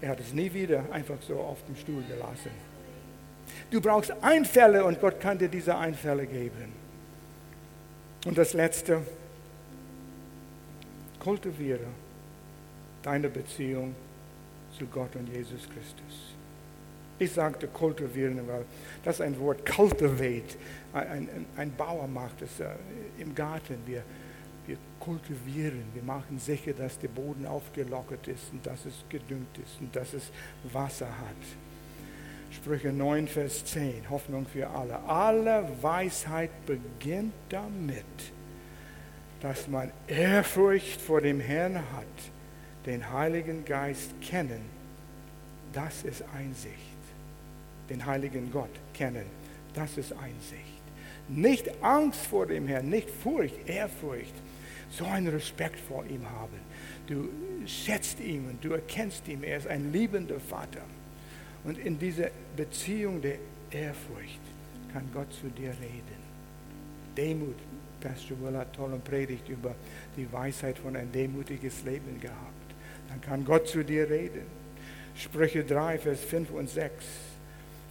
Er 0.00 0.10
hat 0.10 0.20
es 0.20 0.32
nie 0.32 0.52
wieder 0.52 0.84
einfach 0.90 1.16
so 1.26 1.38
auf 1.38 1.58
dem 1.66 1.76
Stuhl 1.76 2.02
gelassen. 2.02 2.50
Du 3.70 3.80
brauchst 3.80 4.12
Einfälle 4.22 4.84
und 4.84 5.00
Gott 5.00 5.20
kann 5.20 5.38
dir 5.38 5.48
diese 5.48 5.76
Einfälle 5.76 6.26
geben. 6.26 6.72
Und 8.26 8.36
das 8.36 8.52
Letzte, 8.52 9.02
kultiviere 11.18 11.86
deine 13.02 13.28
Beziehung 13.28 13.94
zu 14.76 14.86
Gott 14.86 15.14
und 15.16 15.28
Jesus 15.28 15.62
Christus. 15.62 16.31
Ich 17.18 17.32
sagte 17.32 17.68
kultivieren, 17.68 18.40
weil 18.48 18.64
das 19.04 19.16
ist 19.16 19.20
ein 19.20 19.38
Wort, 19.38 19.64
cultivate. 19.66 20.56
Ein, 20.92 21.08
ein, 21.08 21.46
ein 21.56 21.76
Bauer 21.76 22.06
macht 22.06 22.42
es 22.42 22.60
äh, 22.60 22.70
im 23.18 23.34
Garten. 23.34 23.78
Wir, 23.86 24.02
wir 24.66 24.76
kultivieren, 25.00 25.84
wir 25.94 26.02
machen 26.02 26.38
sicher, 26.38 26.72
dass 26.72 26.98
der 26.98 27.08
Boden 27.08 27.46
aufgelockert 27.46 28.28
ist 28.28 28.52
und 28.52 28.64
dass 28.66 28.84
es 28.84 28.94
gedüngt 29.08 29.56
ist 29.58 29.80
und 29.80 29.94
dass 29.94 30.12
es 30.14 30.30
Wasser 30.72 31.06
hat. 31.06 31.36
Sprüche 32.50 32.92
9, 32.92 33.28
Vers 33.28 33.64
10, 33.64 34.10
Hoffnung 34.10 34.46
für 34.46 34.68
alle. 34.68 34.98
Alle 35.04 35.68
Weisheit 35.80 36.50
beginnt 36.66 37.32
damit, 37.48 38.04
dass 39.40 39.68
man 39.68 39.90
Ehrfurcht 40.06 41.00
vor 41.00 41.20
dem 41.20 41.40
Herrn 41.40 41.76
hat, 41.76 42.86
den 42.86 43.10
Heiligen 43.10 43.64
Geist 43.64 44.12
kennen. 44.20 44.60
Das 45.72 46.02
ist 46.02 46.22
Einsicht 46.36 46.91
den 47.90 48.04
heiligen 48.06 48.50
Gott 48.50 48.70
kennen. 48.94 49.26
Das 49.74 49.96
ist 49.96 50.12
Einsicht. 50.12 50.82
Nicht 51.28 51.82
Angst 51.82 52.26
vor 52.26 52.46
dem 52.46 52.66
Herrn, 52.66 52.88
nicht 52.88 53.10
Furcht, 53.10 53.68
Ehrfurcht. 53.68 54.34
So 54.90 55.04
einen 55.06 55.28
Respekt 55.28 55.80
vor 55.80 56.04
ihm 56.04 56.28
haben. 56.28 56.58
Du 57.06 57.28
schätzt 57.66 58.20
ihn 58.20 58.48
und 58.50 58.64
du 58.64 58.72
erkennst 58.72 59.26
ihn. 59.28 59.42
Er 59.42 59.56
ist 59.56 59.66
ein 59.66 59.92
liebender 59.92 60.38
Vater. 60.38 60.82
Und 61.64 61.78
in 61.78 61.98
dieser 61.98 62.28
Beziehung 62.56 63.22
der 63.22 63.36
Ehrfurcht 63.70 64.40
kann 64.92 65.08
Gott 65.14 65.32
zu 65.32 65.48
dir 65.48 65.70
reden. 65.70 66.22
Demut. 67.16 67.56
Pastor 68.00 68.36
Will 68.40 68.56
hat 68.56 68.74
tolle 68.74 68.96
Predigt 68.96 69.48
über 69.48 69.74
die 70.16 70.30
Weisheit 70.32 70.76
von 70.76 70.96
ein 70.96 71.12
demütiges 71.12 71.84
Leben 71.84 72.20
gehabt. 72.20 72.74
Dann 73.08 73.20
kann 73.20 73.44
Gott 73.44 73.68
zu 73.68 73.84
dir 73.84 74.10
reden. 74.10 74.42
Sprüche 75.14 75.62
3, 75.62 75.98
Vers 75.98 76.20
5 76.20 76.50
und 76.50 76.68
6. 76.68 77.04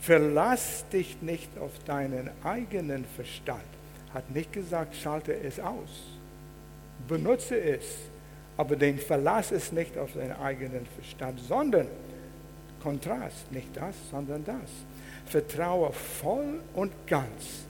Verlass 0.01 0.83
dich 0.91 1.21
nicht 1.21 1.49
auf 1.59 1.71
deinen 1.85 2.31
eigenen 2.43 3.05
Verstand. 3.15 3.61
Hat 4.13 4.29
nicht 4.31 4.51
gesagt, 4.51 4.95
schalte 4.95 5.31
es 5.33 5.59
aus. 5.59 6.17
Benutze 7.07 7.59
es. 7.59 7.85
Aber 8.57 8.75
den 8.75 8.97
Verlass 8.97 9.51
es 9.51 9.71
nicht 9.71 9.97
auf 9.97 10.13
deinen 10.13 10.33
eigenen 10.33 10.87
Verstand, 10.97 11.39
sondern 11.39 11.87
Kontrast, 12.81 13.51
nicht 13.51 13.69
das, 13.75 13.95
sondern 14.09 14.43
das. 14.43 14.69
Vertraue 15.27 15.93
voll 15.93 16.59
und 16.73 16.91
ganz 17.05 17.65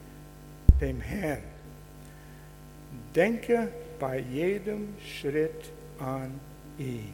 dem 0.79 1.01
Herrn. 1.01 1.43
Denke 3.13 3.67
bei 3.99 4.19
jedem 4.19 4.95
Schritt 5.05 5.69
an 5.99 6.39
ihn. 6.77 7.13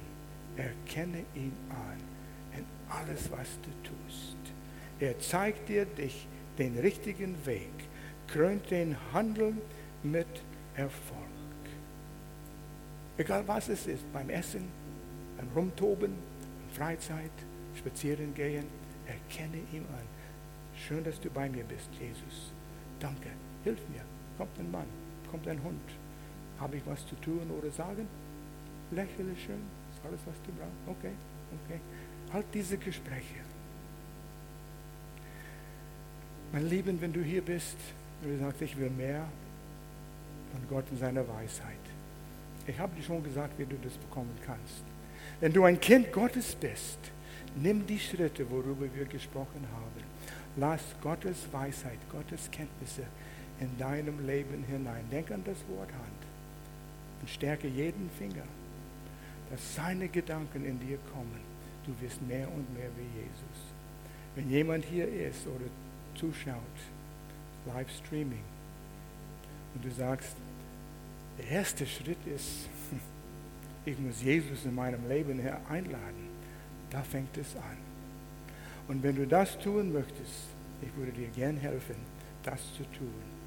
Erkenne 0.55 1.25
ihn 1.35 1.53
an 1.69 2.57
in 2.57 2.65
alles, 2.89 3.29
was 3.31 3.47
du 3.63 3.89
tust. 3.89 4.36
Er 4.99 5.19
zeigt 5.19 5.69
dir 5.69 5.85
dich 5.85 6.27
den 6.57 6.77
richtigen 6.79 7.35
Weg, 7.45 7.71
krönt 8.27 8.69
den 8.71 8.95
Handeln 9.13 9.61
mit 10.03 10.27
Erfolg. 10.75 11.23
Egal 13.17 13.47
was 13.47 13.69
es 13.69 13.87
ist, 13.87 14.11
beim 14.11 14.29
Essen, 14.29 14.67
beim 15.37 15.47
Rumtoben, 15.55 16.13
Freizeit, 16.73 17.31
Spazieren 17.75 18.33
gehen, 18.33 18.65
erkenne 19.05 19.57
ihn 19.71 19.85
an. 19.91 20.07
Schön, 20.75 21.03
dass 21.03 21.19
du 21.19 21.29
bei 21.29 21.49
mir 21.49 21.63
bist, 21.63 21.89
Jesus. 21.99 22.51
Danke. 22.99 23.29
Hilf 23.63 23.79
mir. 23.89 24.01
Kommt 24.37 24.57
ein 24.59 24.71
Mann, 24.71 24.87
kommt 25.31 25.47
ein 25.47 25.61
Hund. 25.63 25.81
Habe 26.59 26.77
ich 26.77 26.83
was 26.85 27.05
zu 27.07 27.15
tun 27.15 27.49
oder 27.57 27.71
sagen? 27.71 28.07
Lächle 28.91 29.35
schön. 29.35 29.61
Ist 29.91 30.05
alles, 30.05 30.21
was 30.25 30.35
du 30.45 30.51
brauchst? 30.53 30.99
Okay, 30.99 31.13
okay. 31.65 31.79
Halt 32.31 32.45
diese 32.53 32.77
Gespräche. 32.77 33.46
Mein 36.53 36.69
Lieben, 36.69 36.99
wenn 37.01 37.11
du 37.11 37.21
hier 37.21 37.41
bist 37.41 37.75
und 38.23 38.31
du 38.31 38.39
sagst, 38.39 38.61
ich 38.61 38.77
will 38.77 38.89
mehr 38.89 39.25
von 40.51 40.61
Gott 40.69 40.85
und 40.89 40.97
seiner 40.97 41.27
Weisheit. 41.27 41.75
Ich 42.65 42.79
habe 42.79 42.95
dir 42.95 43.03
schon 43.03 43.23
gesagt, 43.23 43.59
wie 43.59 43.65
du 43.65 43.75
das 43.83 43.93
bekommen 43.93 44.35
kannst. 44.45 44.83
Wenn 45.41 45.51
du 45.51 45.63
ein 45.65 45.79
Kind 45.79 46.11
Gottes 46.11 46.55
bist, 46.55 46.99
nimm 47.55 47.85
die 47.85 47.99
Schritte, 47.99 48.49
worüber 48.49 48.87
wir 48.93 49.05
gesprochen 49.05 49.67
haben. 49.73 50.03
Lass 50.55 50.81
Gottes 51.01 51.47
Weisheit, 51.51 51.99
Gottes 52.11 52.49
Kenntnisse 52.49 53.03
in 53.59 53.77
deinem 53.77 54.25
Leben 54.25 54.63
hinein. 54.63 55.03
Denk 55.11 55.31
an 55.31 55.43
das 55.45 55.57
Wort 55.69 55.91
Hand 55.91 56.21
und 57.21 57.29
stärke 57.29 57.67
jeden 57.67 58.09
Finger, 58.17 58.43
dass 59.51 59.75
seine 59.75 60.07
Gedanken 60.07 60.65
in 60.65 60.79
dir 60.79 60.97
kommen. 61.13 61.41
Du 61.85 61.93
wirst 62.01 62.21
mehr 62.21 62.47
und 62.47 62.73
mehr 62.73 62.89
wie 62.97 63.19
Jesus. 63.19 63.59
Wenn 64.35 64.49
jemand 64.49 64.85
hier 64.85 65.07
ist 65.07 65.45
oder 65.47 65.65
zuschaut, 66.17 66.57
Livestreaming, 67.65 68.43
und 69.75 69.85
du 69.85 69.91
sagst, 69.91 70.35
der 71.37 71.49
erste 71.49 71.85
Schritt 71.85 72.17
ist, 72.25 72.67
ich 73.85 73.97
muss 73.99 74.21
Jesus 74.23 74.65
in 74.65 74.75
meinem 74.75 75.07
Leben 75.07 75.39
einladen, 75.69 76.29
da 76.89 77.01
fängt 77.03 77.37
es 77.37 77.55
an. 77.55 77.77
Und 78.87 79.03
wenn 79.03 79.15
du 79.15 79.27
das 79.27 79.59
tun 79.59 79.93
möchtest, 79.93 80.47
ich 80.81 80.95
würde 80.95 81.11
dir 81.11 81.27
gern 81.27 81.57
helfen, 81.57 81.95
das 82.43 82.59
zu 82.73 82.83
tun. 82.97 83.37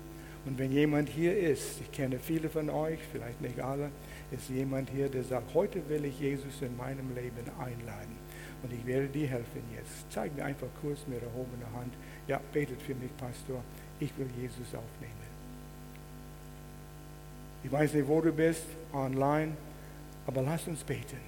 Und 0.46 0.58
wenn 0.58 0.72
jemand 0.72 1.08
hier 1.08 1.36
ist, 1.36 1.80
ich 1.80 1.92
kenne 1.92 2.18
viele 2.18 2.48
von 2.48 2.70
euch, 2.70 2.98
vielleicht 3.12 3.40
nicht 3.40 3.60
alle, 3.60 3.90
ist 4.30 4.48
jemand 4.48 4.88
hier, 4.90 5.08
der 5.08 5.24
sagt, 5.24 5.54
heute 5.54 5.86
will 5.88 6.04
ich 6.04 6.18
Jesus 6.18 6.62
in 6.62 6.76
meinem 6.76 7.14
Leben 7.14 7.44
einladen. 7.58 8.16
Und 8.62 8.72
ich 8.72 8.84
werde 8.86 9.08
dir 9.08 9.26
helfen 9.26 9.62
jetzt. 9.74 10.10
Zeig 10.10 10.34
mir 10.36 10.44
einfach 10.44 10.68
kurz 10.80 11.00
mit 11.06 11.22
erhobener 11.22 11.72
Hand. 11.74 11.92
Ja, 12.30 12.40
betet 12.52 12.80
für 12.80 12.94
mich, 12.94 13.10
Pastor. 13.16 13.60
Ich 13.98 14.16
will 14.16 14.28
Jesus 14.40 14.68
aufnehmen. 14.68 15.30
Ich 17.64 17.72
weiß 17.72 17.92
nicht, 17.92 18.06
wo 18.06 18.20
du 18.20 18.30
bist, 18.30 18.66
online, 18.92 19.56
aber 20.28 20.42
lass 20.42 20.64
uns 20.68 20.84
beten. 20.84 21.18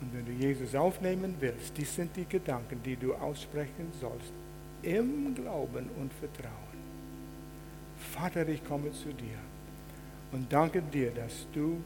Und 0.00 0.14
wenn 0.14 0.24
du 0.24 0.30
Jesus 0.30 0.76
aufnehmen 0.76 1.34
willst, 1.40 1.76
dies 1.76 1.92
sind 1.96 2.14
die 2.14 2.24
Gedanken, 2.24 2.80
die 2.84 2.94
du 2.94 3.14
aussprechen 3.14 3.90
sollst, 4.00 4.32
im 4.82 5.34
Glauben 5.34 5.90
und 6.00 6.12
Vertrauen. 6.20 6.78
Vater, 8.12 8.46
ich 8.46 8.64
komme 8.64 8.92
zu 8.92 9.08
dir 9.08 9.38
und 10.30 10.52
danke 10.52 10.82
dir, 10.82 11.10
dass 11.10 11.48
du 11.52 11.82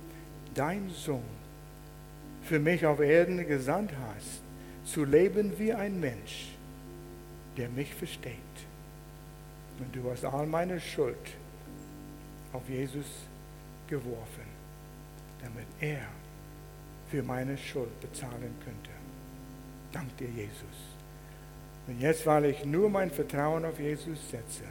dein 0.54 0.90
Sohn 0.90 1.22
für 2.42 2.58
mich 2.58 2.84
auf 2.84 3.00
Erden 3.00 3.46
gesandt 3.48 3.92
hast, 3.92 4.42
zu 4.84 5.06
leben 5.06 5.58
wie 5.58 5.72
ein 5.72 5.98
Mensch, 5.98 6.57
der 7.58 7.68
mich 7.68 7.92
versteht. 7.92 8.34
Und 9.80 9.94
du 9.94 10.10
hast 10.10 10.24
all 10.24 10.46
meine 10.46 10.80
Schuld 10.80 11.16
auf 12.52 12.68
Jesus 12.68 13.06
geworfen, 13.88 14.46
damit 15.42 15.66
er 15.80 16.06
für 17.10 17.22
meine 17.22 17.58
Schuld 17.58 18.00
bezahlen 18.00 18.54
könnte. 18.64 18.90
Dank 19.92 20.16
dir, 20.16 20.28
Jesus. 20.28 20.78
Und 21.86 22.00
jetzt, 22.00 22.26
weil 22.26 22.46
ich 22.46 22.64
nur 22.64 22.90
mein 22.90 23.10
Vertrauen 23.10 23.64
auf 23.64 23.78
Jesus 23.80 24.30
setze, 24.30 24.64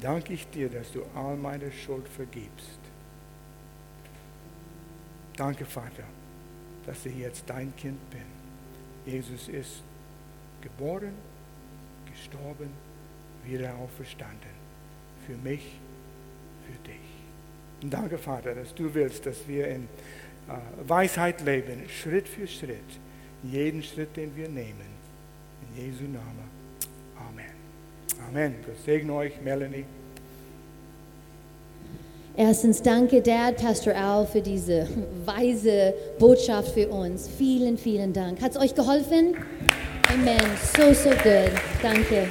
danke 0.00 0.34
ich 0.34 0.48
dir, 0.50 0.68
dass 0.68 0.92
du 0.92 1.02
all 1.14 1.36
meine 1.36 1.70
Schuld 1.70 2.08
vergibst. 2.08 2.80
Danke, 5.36 5.64
Vater, 5.64 6.04
dass 6.86 7.06
ich 7.06 7.16
jetzt 7.16 7.44
dein 7.46 7.74
Kind 7.76 7.98
bin. 8.10 8.20
Jesus 9.06 9.48
ist 9.48 9.82
geboren, 10.60 11.14
gestorben, 12.12 12.70
wieder 13.44 13.74
auferstanden. 13.76 14.60
Für 15.26 15.36
mich, 15.36 15.62
für 16.66 16.88
dich. 16.88 17.00
Und 17.82 17.92
danke, 17.92 18.18
Vater, 18.18 18.54
dass 18.54 18.74
du 18.74 18.92
willst, 18.92 19.26
dass 19.26 19.46
wir 19.46 19.68
in 19.68 19.82
äh, 19.82 20.88
Weisheit 20.88 21.40
leben, 21.42 21.82
Schritt 21.88 22.28
für 22.28 22.46
Schritt, 22.46 22.78
jeden 23.42 23.82
Schritt, 23.82 24.16
den 24.16 24.34
wir 24.36 24.48
nehmen. 24.48 25.00
In 25.76 25.84
Jesu 25.84 26.04
Namen. 26.04 26.50
Amen. 27.16 28.28
Amen. 28.28 28.54
Gott 28.66 28.76
segne 28.84 29.12
euch, 29.14 29.40
Melanie. 29.42 29.84
Erstens, 32.36 32.80
danke 32.80 33.20
Dad, 33.20 33.56
Pastor 33.56 33.94
Al, 33.94 34.26
für 34.26 34.40
diese 34.40 34.86
weise 35.26 35.92
Botschaft 36.18 36.72
für 36.72 36.88
uns. 36.88 37.28
Vielen, 37.28 37.76
vielen 37.76 38.12
Dank. 38.12 38.40
Hat 38.40 38.52
es 38.52 38.56
euch 38.56 38.74
geholfen? 38.74 39.34
Amen. 40.12 40.40
So, 40.76 40.92
so 40.92 41.10
good. 41.10 41.52
Danke. 41.82 42.26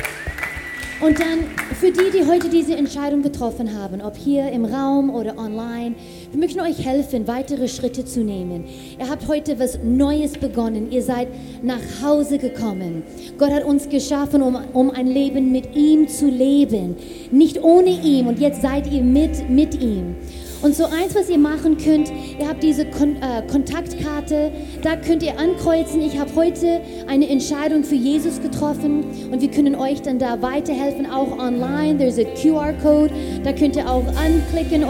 Und 1.00 1.18
dann 1.18 1.46
für 1.80 1.92
die, 1.92 2.12
die 2.12 2.26
heute 2.26 2.50
diese 2.50 2.76
Entscheidung 2.76 3.22
getroffen 3.22 3.74
haben, 3.74 4.02
ob 4.02 4.18
hier 4.18 4.52
im 4.52 4.66
Raum 4.66 5.10
oder 5.10 5.38
online, 5.38 5.96
wir 6.30 6.40
möchten 6.42 6.60
euch 6.60 6.86
helfen, 6.86 7.26
weitere 7.26 7.70
Schritte 7.70 8.04
zu 8.04 8.20
nehmen. 8.20 8.66
Ihr 9.00 9.10
habt 9.10 9.30
heute 9.30 9.60
was 9.60 9.80
Neues 9.82 10.34
begonnen. 10.34 10.92
Ihr 10.92 11.04
seid 11.04 11.30
nach 11.64 11.80
Hause 12.04 12.38
gekommen. 12.38 13.04
Gott 13.38 13.52
hat 13.52 13.64
uns 13.64 13.88
geschaffen, 13.88 14.42
um, 14.42 14.58
um 14.74 14.92
ein 14.92 15.08
Leben 15.08 15.54
mit 15.54 15.74
ihm 15.74 16.10
zu 16.10 16.28
leben. 16.28 16.98
Nicht 17.32 17.64
ohne 17.64 17.92
ihm. 17.92 18.28
Und 18.28 18.40
jetzt 18.40 18.62
seid 18.62 18.92
ihr 18.92 19.04
mit, 19.04 19.50
mit 19.50 19.82
ihm. 19.82 20.18
Und 20.62 20.76
so 20.76 20.86
eins, 20.86 21.16
was 21.16 21.30
ihr 21.30 21.38
machen 21.38 21.78
könnt, 21.78 22.12
ihr 22.38 22.48
habt 22.48 22.62
diese 22.62 22.86
Kon 22.86 23.16
äh, 23.22 23.42
Kontaktkarte, 23.50 24.52
da 24.82 24.98
könnt 24.98 25.24
ihr 25.24 25.40
ankreuzen, 25.40 26.02
ich 26.02 26.20
habe 26.20 26.36
heute 26.36 26.82
eine 27.08 27.30
Entscheidung 27.30 27.86
für 27.86 27.96
Jesus 27.96 28.42
getroffen 28.42 29.06
und 29.32 29.42
wir 29.42 29.50
können 29.50 29.76
euch 29.76 30.02
dann 30.02 30.20
da 30.20 30.42
weiterhelfen, 30.42 31.10
auch 31.10 31.38
online. 31.40 31.98
There's 31.98 32.20
a 32.20 32.26
QR-Code, 32.36 33.14
da 33.44 33.54
könnt 33.54 33.78
ihr 33.78 33.90
auch 33.90 34.06
anklicken. 34.18 34.84